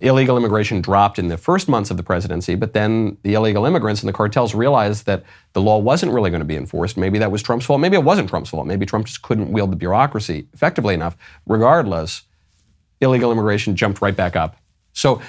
[0.00, 4.02] Illegal immigration dropped in the first months of the presidency, but then the illegal immigrants
[4.02, 5.22] and the cartels realized that
[5.54, 6.96] the law wasn't really going to be enforced.
[6.96, 7.80] Maybe that was Trump's fault.
[7.80, 8.66] Maybe it wasn't Trump's fault.
[8.66, 11.16] Maybe Trump just couldn't wield the bureaucracy effectively enough.
[11.46, 12.22] Regardless,
[13.00, 14.56] illegal immigration jumped right back up.
[14.92, 15.22] So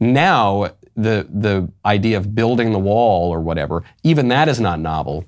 [0.00, 5.24] now, the, the idea of building the wall or whatever, even that is not novel.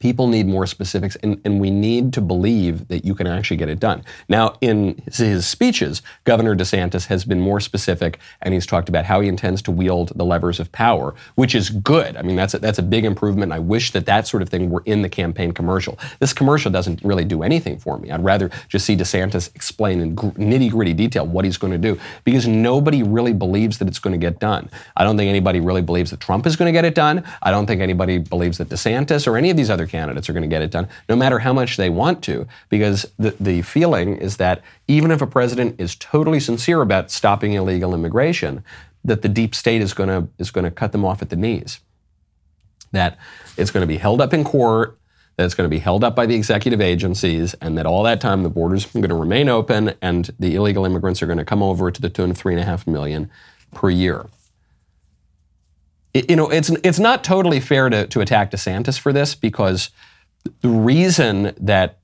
[0.00, 3.68] People need more specifics, and, and we need to believe that you can actually get
[3.68, 4.02] it done.
[4.28, 9.20] Now, in his speeches, Governor DeSantis has been more specific, and he's talked about how
[9.20, 12.16] he intends to wield the levers of power, which is good.
[12.16, 13.52] I mean, that's a, that's a big improvement.
[13.52, 15.98] I wish that that sort of thing were in the campaign commercial.
[16.18, 18.10] This commercial doesn't really do anything for me.
[18.10, 22.00] I'd rather just see DeSantis explain in nitty gritty detail what he's going to do,
[22.24, 24.70] because nobody really believes that it's going to get done.
[24.96, 27.22] I don't think anybody really believes that Trump is going to get it done.
[27.42, 30.42] I don't think anybody believes that DeSantis or any of these other candidates are going
[30.42, 34.16] to get it done, no matter how much they want to, because the, the feeling
[34.16, 38.64] is that even if a president is totally sincere about stopping illegal immigration,
[39.04, 41.36] that the deep state is going to is going to cut them off at the
[41.36, 41.80] knees.
[42.92, 43.18] That
[43.56, 44.98] it's going to be held up in court,
[45.36, 48.20] that it's going to be held up by the executive agencies, and that all that
[48.20, 51.44] time the borders are going to remain open and the illegal immigrants are going to
[51.44, 53.30] come over to the tune of three and a half million
[53.72, 54.26] per year
[56.14, 59.90] you know, it's it's not totally fair to, to attack DeSantis for this because
[60.60, 61.98] the reason that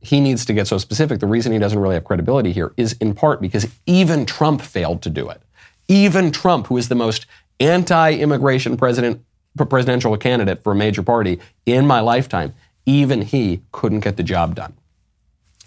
[0.00, 2.92] he needs to get so specific, the reason he doesn't really have credibility here is
[2.94, 5.40] in part because even Trump failed to do it.
[5.88, 7.26] Even Trump, who is the most
[7.58, 9.24] anti-immigration president
[9.56, 12.52] presidential candidate for a major party in my lifetime,
[12.86, 14.74] even he couldn't get the job done.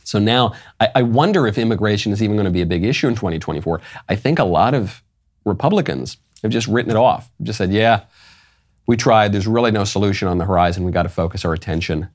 [0.04, 3.08] So now I, I wonder if immigration is even going to be a big issue
[3.08, 3.82] in 2024.
[4.08, 5.02] I think a lot of
[5.46, 8.02] Republicans have just written it off, just said, yeah,
[8.86, 9.32] we tried.
[9.32, 10.84] There's really no solution on the horizon.
[10.84, 12.10] We got to focus our attention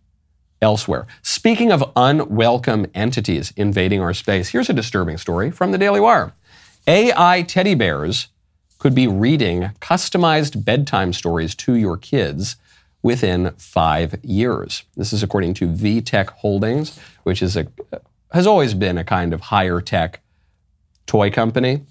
[0.60, 1.06] elsewhere.
[1.22, 6.32] Speaking of unwelcome entities invading our space, here's a disturbing story from the Daily Wire.
[6.86, 8.28] AI teddy bears
[8.78, 12.56] could be reading customized bedtime stories to your kids
[13.02, 14.84] within five years.
[14.96, 17.66] This is according to VTech Holdings, which is a
[18.32, 20.20] has always been a kind of higher tech
[21.06, 21.82] toy company.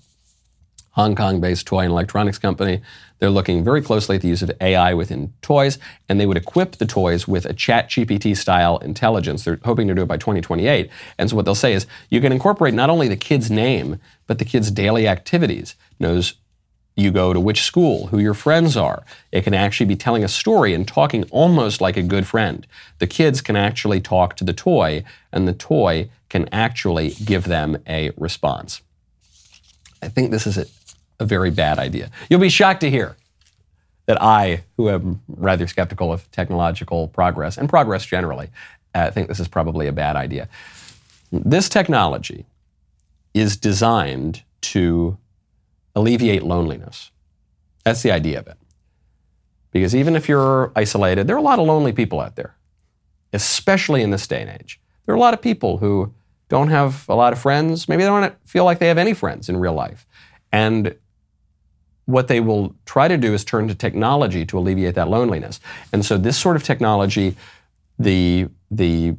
[0.92, 2.82] Hong Kong based toy and electronics company.
[3.20, 5.78] They're looking very closely at the use of AI within toys,
[6.10, 9.44] and they would equip the toys with a ChatGPT style intelligence.
[9.44, 10.90] They're hoping to do it by 2028.
[11.18, 14.40] And so what they'll say is you can incorporate not only the kid's name, but
[14.40, 15.76] the kid's daily activities.
[16.00, 16.34] Knows
[16.96, 19.04] you go to which school, who your friends are.
[19.32, 22.68] It can actually be telling a story and talking almost like a good friend.
[23.00, 27.78] The kids can actually talk to the toy, and the toy can actually give them
[27.88, 28.82] a response.
[30.02, 30.66] I think this is a,
[31.22, 32.10] a very bad idea.
[32.30, 33.16] You'll be shocked to hear
[34.08, 38.50] that I, who am rather skeptical of technological progress and progress generally,
[38.96, 40.50] uh, think this is probably a bad idea.
[41.32, 42.46] This technology
[43.34, 45.18] is designed to
[45.96, 47.12] alleviate loneliness.
[47.86, 48.58] That's the idea of it.
[49.72, 52.56] Because even if you're isolated, there are a lot of lonely people out there,
[53.32, 54.82] especially in this day and age.
[55.06, 56.14] There are a lot of people who
[56.50, 57.88] don't have a lot of friends.
[57.88, 60.06] Maybe they don't feel like they have any friends in real life.
[60.52, 60.96] And
[62.06, 65.60] what they will try to do is turn to technology to alleviate that loneliness.
[65.94, 67.36] And so this sort of technology,
[68.00, 69.16] the the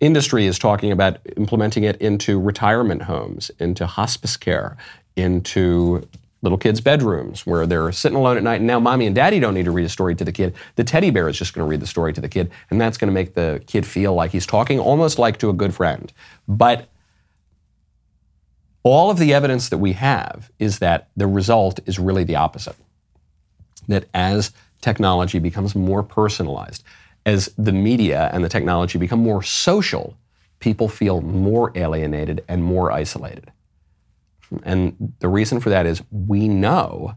[0.00, 4.76] industry is talking about implementing it into retirement homes, into hospice care,
[5.16, 6.06] into
[6.42, 8.56] little kids' bedrooms where they're sitting alone at night.
[8.56, 10.54] And now mommy and daddy don't need to read a story to the kid.
[10.76, 12.50] The teddy bear is just going to read the story to the kid.
[12.70, 15.52] And that's going to make the kid feel like he's talking almost like to a
[15.52, 16.12] good friend.
[16.46, 16.88] But
[18.86, 22.76] all of the evidence that we have is that the result is really the opposite.
[23.88, 26.84] That as technology becomes more personalized,
[27.24, 30.16] as the media and the technology become more social,
[30.60, 33.50] people feel more alienated and more isolated.
[34.62, 37.16] And the reason for that is we know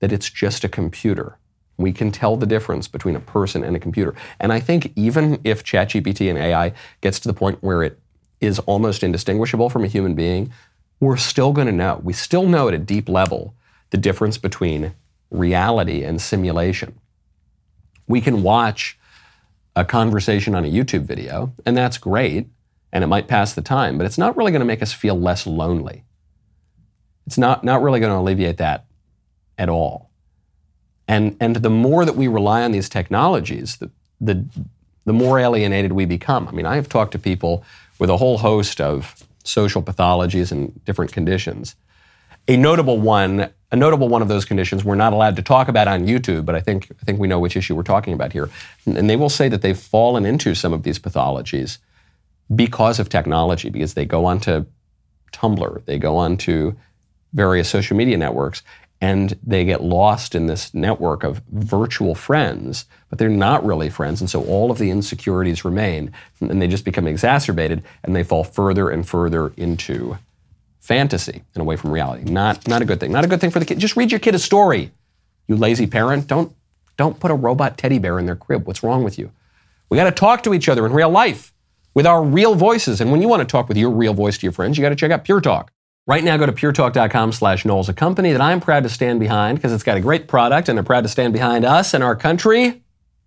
[0.00, 1.38] that it's just a computer.
[1.78, 4.14] We can tell the difference between a person and a computer.
[4.38, 7.98] And I think even if ChatGPT and AI gets to the point where it
[8.42, 10.52] is almost indistinguishable from a human being,
[11.00, 12.00] we're still going to know.
[12.04, 13.54] We still know at a deep level
[13.88, 14.94] the difference between
[15.30, 16.98] reality and simulation.
[18.06, 18.98] We can watch
[19.74, 22.48] a conversation on a YouTube video, and that's great,
[22.92, 25.18] and it might pass the time, but it's not really going to make us feel
[25.18, 26.04] less lonely.
[27.26, 28.84] It's not, not really going to alleviate that
[29.56, 30.10] at all.
[31.06, 34.44] And, and the more that we rely on these technologies, the, the,
[35.04, 36.46] the more alienated we become.
[36.48, 37.64] I mean, I have talked to people
[37.98, 41.76] with a whole host of social pathologies and different conditions.
[42.48, 45.88] A notable one, a notable one of those conditions we're not allowed to talk about
[45.88, 48.50] on YouTube, but I think I think we know which issue we're talking about here.
[48.86, 51.78] And they will say that they've fallen into some of these pathologies
[52.54, 54.66] because of technology, because they go onto
[55.32, 56.74] Tumblr, they go onto
[57.32, 58.62] various social media networks,
[59.00, 64.20] and they get lost in this network of virtual friends, but they're not really friends.
[64.20, 68.44] And so all of the insecurities remain, and they just become exacerbated, and they fall
[68.44, 70.18] further and further into
[70.80, 72.30] fantasy and away from reality.
[72.30, 73.12] Not, not a good thing.
[73.12, 73.78] Not a good thing for the kid.
[73.78, 74.90] Just read your kid a story.
[75.46, 76.54] You lazy parent, don't,
[76.96, 78.66] don't put a robot teddy bear in their crib.
[78.66, 79.32] What's wrong with you?
[79.88, 81.52] We got to talk to each other in real life
[81.94, 83.00] with our real voices.
[83.00, 84.90] And when you want to talk with your real voice to your friends, you got
[84.90, 85.72] to check out Pure Talk.
[86.06, 89.58] Right now, go to puretalk.com slash Knowles, a company that I'm proud to stand behind
[89.58, 92.16] because it's got a great product and they're proud to stand behind us and our
[92.16, 92.82] country.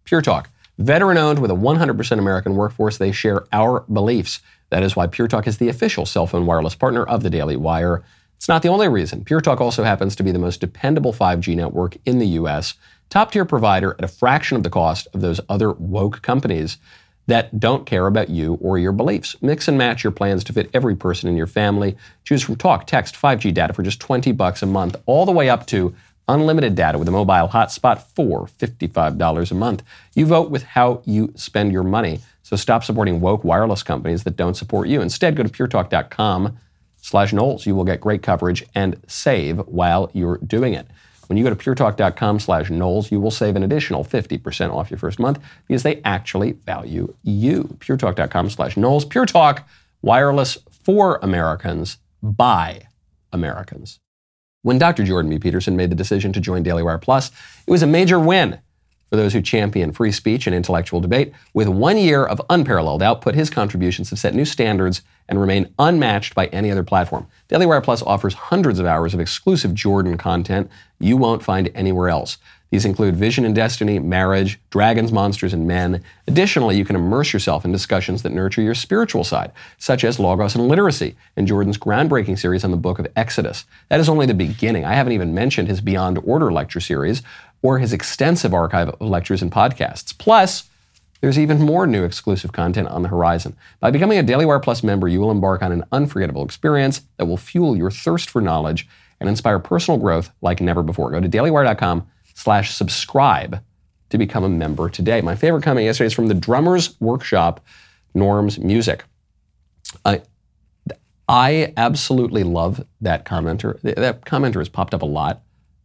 [0.06, 0.50] Pure Talk.
[0.80, 4.40] Veteran owned with a 100% American workforce, they share our beliefs.
[4.70, 7.56] That is why Pure Talk is the official cell phone wireless partner of the Daily
[7.56, 8.04] Wire.
[8.38, 9.24] It's not the only reason.
[9.24, 12.74] Pure Talk also happens to be the most dependable 5G network in the U.S.,
[13.10, 16.78] top tier provider at a fraction of the cost of those other woke companies
[17.28, 19.36] that don't care about you or your beliefs.
[19.42, 21.96] Mix and match your plans to fit every person in your family.
[22.24, 25.50] Choose from talk, text, 5G data for just 20 bucks a month, all the way
[25.50, 25.96] up to
[26.28, 29.84] unlimited data with a mobile hotspot for $55 a month.
[30.16, 32.22] You vote with how you spend your money.
[32.44, 35.02] So stop supporting woke wireless companies that don't support you.
[35.02, 36.58] Instead, go to puretalk.com
[37.02, 37.66] slash Knowles.
[37.66, 40.88] You will get great coverage and save while you're doing it.
[41.34, 45.00] When you go to puretalk.com slash Knowles, you will save an additional 50% off your
[45.00, 47.76] first month because they actually value you.
[47.80, 49.04] puretalk.com slash Knowles.
[49.04, 49.68] Pure Talk,
[50.04, 52.84] wireless for Americans by
[53.32, 54.00] Americans.
[54.62, 55.04] When Dr.
[55.04, 55.40] Jordan B.
[55.40, 57.32] Peterson made the decision to join Daily Wire Plus,
[57.66, 58.60] it was a major win
[59.14, 61.32] for those who champion free speech and intellectual debate.
[61.54, 66.34] With one year of unparalleled output, his contributions have set new standards and remain unmatched
[66.34, 67.28] by any other platform.
[67.48, 72.10] Daily Wire Plus offers hundreds of hours of exclusive Jordan content you won't find anywhere
[72.10, 72.40] else.
[72.74, 76.04] These include Vision and Destiny, Marriage, Dragons, Monsters, and Men.
[76.28, 80.56] Additionally, you can immerse yourself in discussions that nurture your spiritual side, such as Logos
[80.56, 83.66] and Literacy, and Jordan's groundbreaking series on the book of Exodus.
[83.90, 84.86] That is only the beginning.
[84.86, 87.22] I haven't even mentioned his Beyond Order lecture series
[87.62, 90.18] or his extensive archive of lectures and podcasts.
[90.18, 90.64] Plus,
[91.22, 93.56] there's even more new exclusive content on the horizon.
[93.82, 97.26] By becoming a Daily Wire Plus member, you will embark on an unforgettable experience that
[97.26, 98.88] will fuel your thirst for knowledge
[99.20, 101.12] and inspire personal growth like never before.
[101.12, 103.64] Go to dailywire.com slash subscribe
[104.10, 105.22] to become a member today.
[105.22, 107.66] My favorite comment yesterday is from the Drummers Workshop,
[108.14, 109.04] Norms Music.
[110.06, 110.22] I,
[111.78, 113.80] absolutely love that commenter.
[113.82, 115.42] That commenter has popped up a lot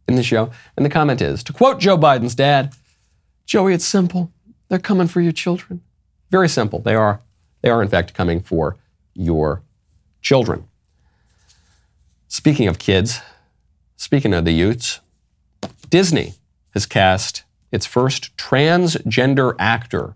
[0.07, 0.51] in the show.
[0.75, 2.73] And the comment is to quote Joe Biden's dad,
[3.45, 4.31] Joey, it's simple.
[4.67, 5.81] They're coming for your children.
[6.29, 6.79] Very simple.
[6.79, 7.21] They are,
[7.61, 8.77] they are in fact coming for
[9.15, 9.63] your
[10.21, 10.67] children.
[12.27, 13.21] Speaking of kids,
[13.97, 14.99] speaking of the youths,
[15.89, 16.35] Disney
[16.73, 20.15] has cast its first transgender actor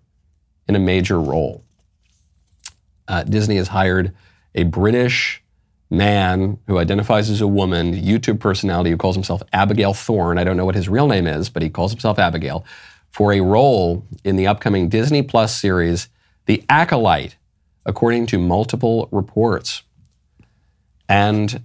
[0.68, 1.64] in a major role.
[3.08, 4.14] Uh, Disney has hired
[4.56, 5.44] a British
[5.90, 10.38] man who identifies as a woman, YouTube personality who calls himself Abigail Thorn.
[10.38, 12.66] I don't know what his real name is, but he calls himself Abigail
[13.12, 16.10] for a role in the upcoming Disney Plus series,
[16.46, 17.36] The Acolyte,
[17.86, 19.84] according to multiple reports.
[21.08, 21.62] And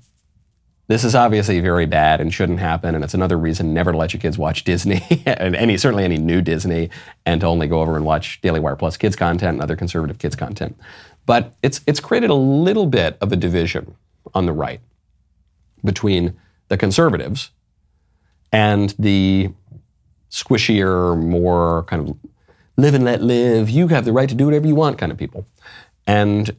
[0.88, 4.12] this is obviously very bad and shouldn't happen, and it's another reason never to let
[4.12, 6.90] your kids watch Disney, and any certainly any new Disney,
[7.24, 10.18] and to only go over and watch Daily Wire Plus kids content and other conservative
[10.18, 10.76] kids content.
[11.26, 13.94] But it's it's created a little bit of a division
[14.34, 14.80] on the right
[15.84, 16.36] between
[16.68, 17.50] the conservatives
[18.52, 19.50] and the
[20.30, 22.16] squishier, more kind of
[22.76, 25.18] live and let live, you have the right to do whatever you want kind of
[25.18, 25.46] people.
[26.06, 26.56] And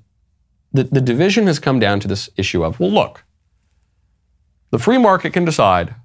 [0.72, 3.24] the, the division has come down to this issue of, well, look,
[4.72, 5.96] the free market can decide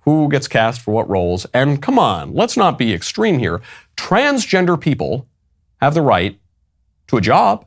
[0.00, 1.46] who gets cast for what roles.
[1.52, 3.60] And come on, let's not be extreme here.
[3.96, 5.26] Transgender people
[5.80, 6.38] have the right
[7.08, 7.66] to a job,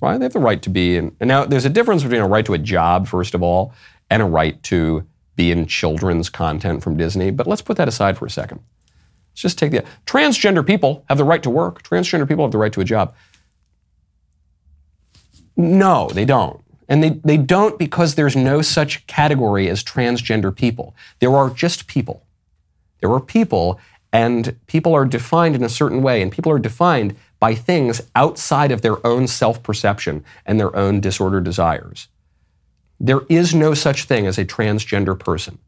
[0.00, 0.18] right?
[0.18, 1.16] They have the right to be in.
[1.20, 3.74] And now there's a difference between a right to a job, first of all,
[4.08, 7.30] and a right to be in children's content from Disney.
[7.30, 8.60] But let's put that aside for a second.
[9.32, 11.82] Let's just take the transgender people have the right to work.
[11.82, 13.14] Transgender people have the right to a job.
[15.56, 16.62] No, they don't.
[16.90, 20.96] And they, they don't because there's no such category as transgender people.
[21.20, 22.26] There are just people.
[22.98, 23.78] There are people,
[24.12, 28.72] and people are defined in a certain way, and people are defined by things outside
[28.72, 32.08] of their own self perception and their own disordered desires.
[32.98, 35.58] There is no such thing as a transgender person.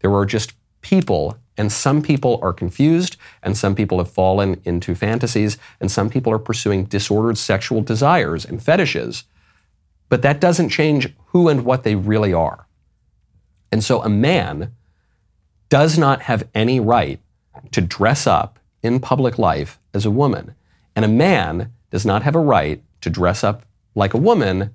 [0.00, 4.94] There are just people, and some people are confused, and some people have fallen into
[4.94, 9.24] fantasies, and some people are pursuing disordered sexual desires and fetishes
[10.14, 12.68] but that doesn't change who and what they really are.
[13.72, 14.72] And so a man
[15.70, 17.18] does not have any right
[17.72, 20.54] to dress up in public life as a woman.
[20.94, 24.72] And a man does not have a right to dress up like a woman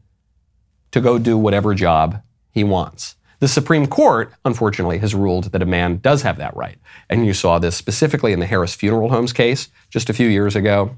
[0.91, 2.21] to go do whatever job
[2.51, 3.15] he wants.
[3.39, 6.77] The Supreme Court, unfortunately, has ruled that a man does have that right.
[7.09, 10.57] And you saw this specifically in the Harris Funeral Homes case just a few years
[10.57, 10.97] ago.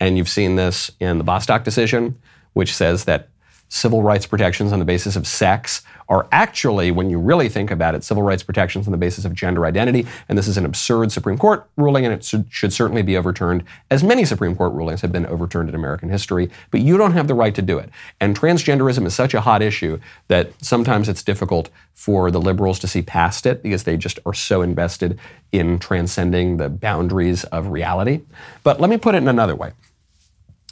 [0.00, 2.18] And you've seen this in the Bostock decision,
[2.54, 3.28] which says that
[3.72, 7.94] civil rights protections on the basis of sex are actually, when you really think about
[7.94, 10.06] it, civil rights protections on the basis of gender identity.
[10.28, 14.04] And this is an absurd Supreme Court ruling, and it should certainly be overturned, as
[14.04, 16.50] many Supreme Court rulings have been overturned in American history.
[16.70, 17.88] But you don't have the right to do it.
[18.20, 19.98] And transgenderism is such a hot issue
[20.28, 24.34] that sometimes it's difficult for the liberals to see past it because they just are
[24.34, 25.18] so invested
[25.50, 28.20] in transcending the boundaries of reality.
[28.64, 29.72] But let me put it in another way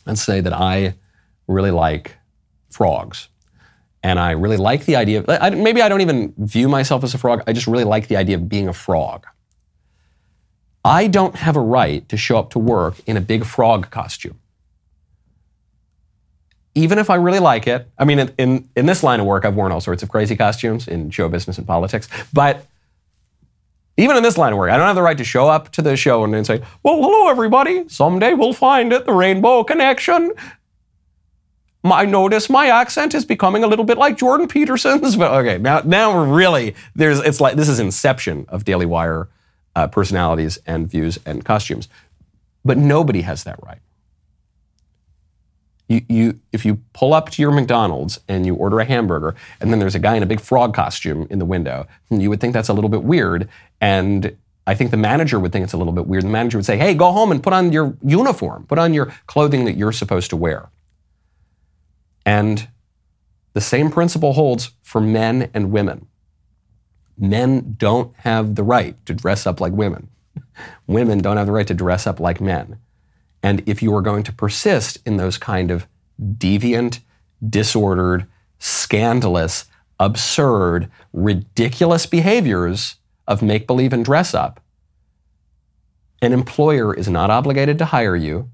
[0.04, 0.96] and say that I
[1.46, 2.18] really like
[2.70, 3.28] frogs.
[4.02, 7.12] And I really like the idea of, I, maybe I don't even view myself as
[7.14, 9.26] a frog, I just really like the idea of being a frog.
[10.84, 14.38] I don't have a right to show up to work in a big frog costume.
[16.74, 19.44] Even if I really like it, I mean, in, in, in this line of work,
[19.44, 22.64] I've worn all sorts of crazy costumes in show business and politics, but
[23.98, 25.82] even in this line of work, I don't have the right to show up to
[25.82, 27.86] the show and then say, well, hello, everybody.
[27.88, 30.32] Someday we'll find it, the Rainbow Connection.
[31.84, 35.16] I notice my accent is becoming a little bit like Jordan Peterson's.
[35.20, 39.28] But okay, now now we're really there's it's like this is inception of Daily Wire
[39.74, 41.88] uh, personalities and views and costumes.
[42.64, 43.78] But nobody has that right.
[45.88, 49.72] You, you, if you pull up to your McDonald's and you order a hamburger, and
[49.72, 52.52] then there's a guy in a big frog costume in the window, you would think
[52.52, 53.48] that's a little bit weird.
[53.80, 54.36] And
[54.68, 56.22] I think the manager would think it's a little bit weird.
[56.22, 59.06] The manager would say, hey, go home and put on your uniform, put on your
[59.26, 60.68] clothing that you're supposed to wear.
[62.30, 62.68] And
[63.54, 66.06] the same principle holds for men and women.
[67.18, 70.10] Men don't have the right to dress up like women.
[70.86, 72.78] women don't have the right to dress up like men.
[73.42, 75.88] And if you are going to persist in those kind of
[76.20, 77.00] deviant,
[77.48, 78.28] disordered,
[78.60, 79.64] scandalous,
[79.98, 82.94] absurd, ridiculous behaviors
[83.26, 84.60] of make believe and dress up,
[86.22, 88.48] an employer is not obligated to hire you,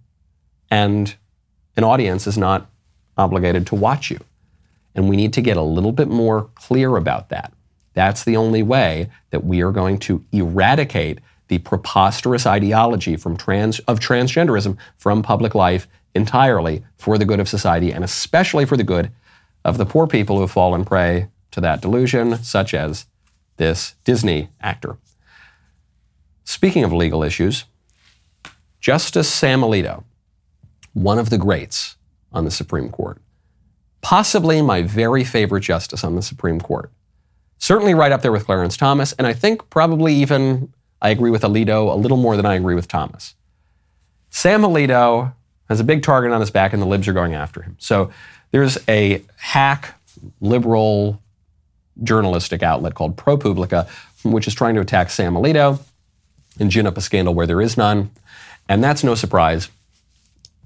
[0.70, 1.16] and
[1.76, 2.70] an audience is not
[3.16, 4.18] obligated to watch you.
[4.94, 7.52] And we need to get a little bit more clear about that.
[7.94, 13.78] That's the only way that we are going to eradicate the preposterous ideology from trans,
[13.80, 18.84] of transgenderism from public life entirely for the good of society and especially for the
[18.84, 19.10] good
[19.64, 23.06] of the poor people who have fallen prey to that delusion, such as
[23.56, 24.98] this Disney actor.
[26.44, 27.64] Speaking of legal issues,
[28.80, 30.04] Justice Sam Alito,
[30.92, 31.96] one of the greats
[32.36, 33.18] on the Supreme Court,
[34.02, 36.92] possibly my very favorite justice on the Supreme Court,
[37.58, 41.42] certainly right up there with Clarence Thomas, and I think probably even I agree with
[41.42, 43.34] Alito a little more than I agree with Thomas.
[44.30, 45.32] Sam Alito
[45.68, 47.76] has a big target on his back, and the libs are going after him.
[47.78, 48.10] So
[48.50, 49.94] there's a hack
[50.40, 51.22] liberal
[52.02, 53.88] journalistic outlet called ProPublica,
[54.24, 55.80] which is trying to attack Sam Alito
[56.60, 58.10] and gin up a scandal where there is none.
[58.68, 59.68] And that's no surprise.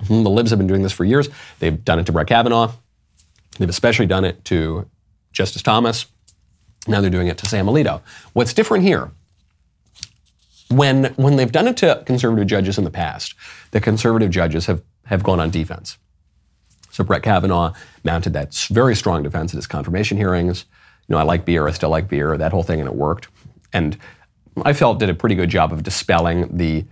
[0.03, 0.22] Mm-hmm.
[0.22, 1.28] The libs have been doing this for years.
[1.59, 2.72] They've done it to Brett Kavanaugh.
[3.59, 4.88] They've especially done it to
[5.32, 6.07] Justice Thomas.
[6.86, 8.01] Now they're doing it to Sam Alito.
[8.32, 9.11] What's different here
[10.70, 13.34] when when they've done it to conservative judges in the past,
[13.72, 15.98] the conservative judges have have gone on defense.
[16.90, 17.72] So Brett Kavanaugh
[18.05, 20.64] mounted that very strong defense at his confirmation hearings.
[21.09, 23.28] You know, I like beer, I still like beer, that whole thing, and it worked.
[23.72, 23.96] And
[24.62, 26.84] I felt did a pretty good job of dispelling the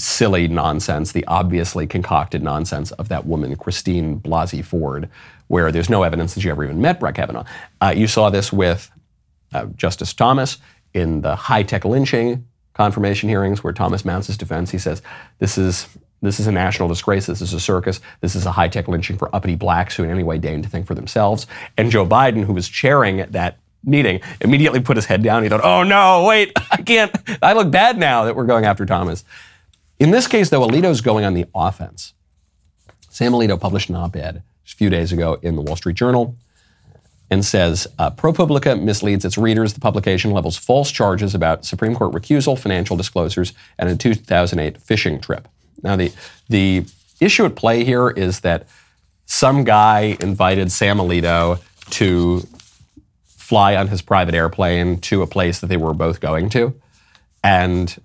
[0.00, 5.08] silly nonsense, the obviously concocted nonsense of that woman, Christine Blasey Ford,
[5.48, 7.44] where there's no evidence that she ever even met Brett Kavanaugh.
[7.80, 8.90] Uh, you saw this with
[9.52, 10.58] uh, Justice Thomas
[10.94, 14.70] in the high tech lynching confirmation hearings where Thomas mounts his defense.
[14.70, 15.02] He says,
[15.38, 15.88] This is
[16.22, 17.26] this is a national disgrace.
[17.26, 18.00] This is a circus.
[18.20, 20.68] This is a high tech lynching for uppity blacks who in any way deign to
[20.68, 21.46] think for themselves.
[21.78, 25.42] And Joe Biden, who was chairing that meeting, immediately put his head down.
[25.42, 28.84] He thought, oh no, wait, I can't, I look bad now that we're going after
[28.84, 29.24] Thomas.
[30.00, 32.14] In this case, though, Alito's going on the offense.
[33.10, 34.42] Sam Alito published an op ed a
[34.76, 36.36] few days ago in the Wall Street Journal
[37.30, 39.74] and says uh, ProPublica misleads its readers.
[39.74, 45.20] The publication levels false charges about Supreme Court recusal, financial disclosures, and a 2008 fishing
[45.20, 45.46] trip.
[45.82, 46.12] Now, the,
[46.48, 46.86] the
[47.20, 48.66] issue at play here is that
[49.26, 52.42] some guy invited Sam Alito to
[53.26, 56.74] fly on his private airplane to a place that they were both going to.
[57.44, 57.96] And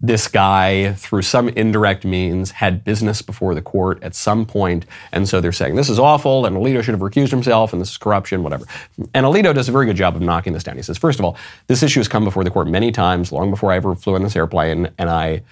[0.00, 5.28] this guy, through some indirect means, had business before the court at some point, and
[5.28, 7.96] so they're saying this is awful, and Alito should have recused himself, and this is
[7.96, 8.64] corruption, whatever.
[9.12, 10.76] And Alito does a very good job of knocking this down.
[10.76, 11.36] He says, first of all,
[11.66, 14.22] this issue has come before the court many times, long before I ever flew on
[14.22, 15.42] this airplane, and I,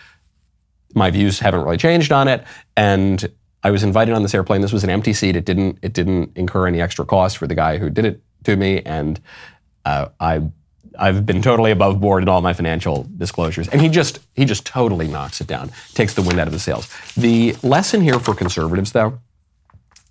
[0.95, 2.45] my views haven't really changed on it,
[2.77, 3.29] and
[3.65, 4.61] I was invited on this airplane.
[4.61, 5.35] This was an empty seat.
[5.35, 8.55] It didn't, it didn't incur any extra cost for the guy who did it to
[8.55, 9.21] me, and
[9.85, 10.43] uh, I
[10.99, 13.69] I've been totally above board in all my financial disclosures.
[13.69, 16.59] And he just he just totally knocks it down, takes the wind out of the
[16.59, 16.93] sails.
[17.17, 19.19] The lesson here for conservatives, though,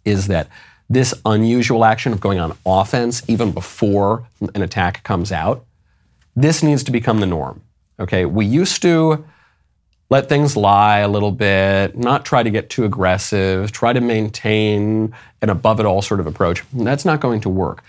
[0.04, 0.48] is that
[0.90, 5.66] this unusual action of going on offense even before an attack comes out,
[6.36, 7.62] this needs to become the norm.
[8.00, 9.26] Okay, we used to
[10.10, 15.16] let things lie a little bit, not try to get too aggressive, try to maintain
[15.42, 16.64] an above it all sort of approach.
[16.72, 17.84] That's not going to work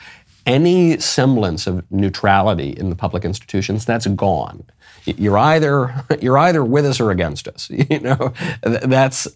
[0.46, 4.64] any semblance of neutrality in the public institutions, that's gone.
[5.04, 7.70] You're either you're either with us or against us.
[7.90, 8.32] You know,
[8.62, 9.28] that's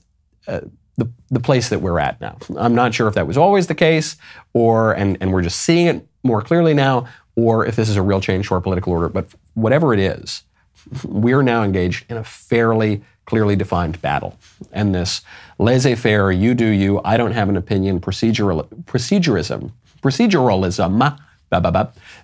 [0.46, 0.60] uh,
[0.96, 2.38] the the place that we're at now.
[2.56, 4.16] I'm not sure if that was always the case,
[4.52, 8.02] or and and we're just seeing it more clearly now, or if this is a
[8.02, 9.08] real change to our political order.
[9.08, 10.44] But whatever it is,
[11.04, 14.36] we're now engaged in a fairly clearly defined battle.
[14.72, 15.22] And this
[15.58, 21.18] laissez-faire, you do you, I don't have an opinion, procedural procedurism proceduralism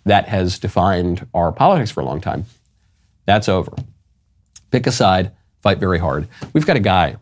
[0.04, 2.46] that has defined our politics for a long time,
[3.24, 3.72] that's over.
[4.70, 6.28] Pick a side, fight very hard.
[6.52, 7.16] We've got a guy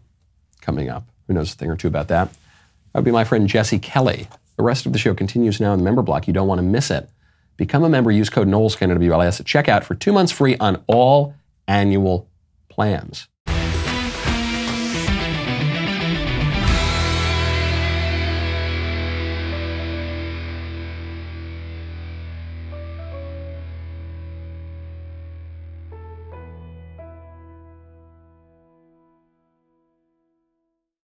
[0.61, 2.31] coming up who knows a thing or two about that.
[2.31, 4.29] That would be my friend Jesse Kelly.
[4.57, 6.27] The rest of the show continues now in the member block.
[6.27, 7.09] You don't want to miss it.
[7.57, 8.11] Become a member.
[8.11, 11.35] Use code K-N-O-W-L-S at checkout for two months free on all
[11.67, 12.29] annual
[12.69, 13.29] plans.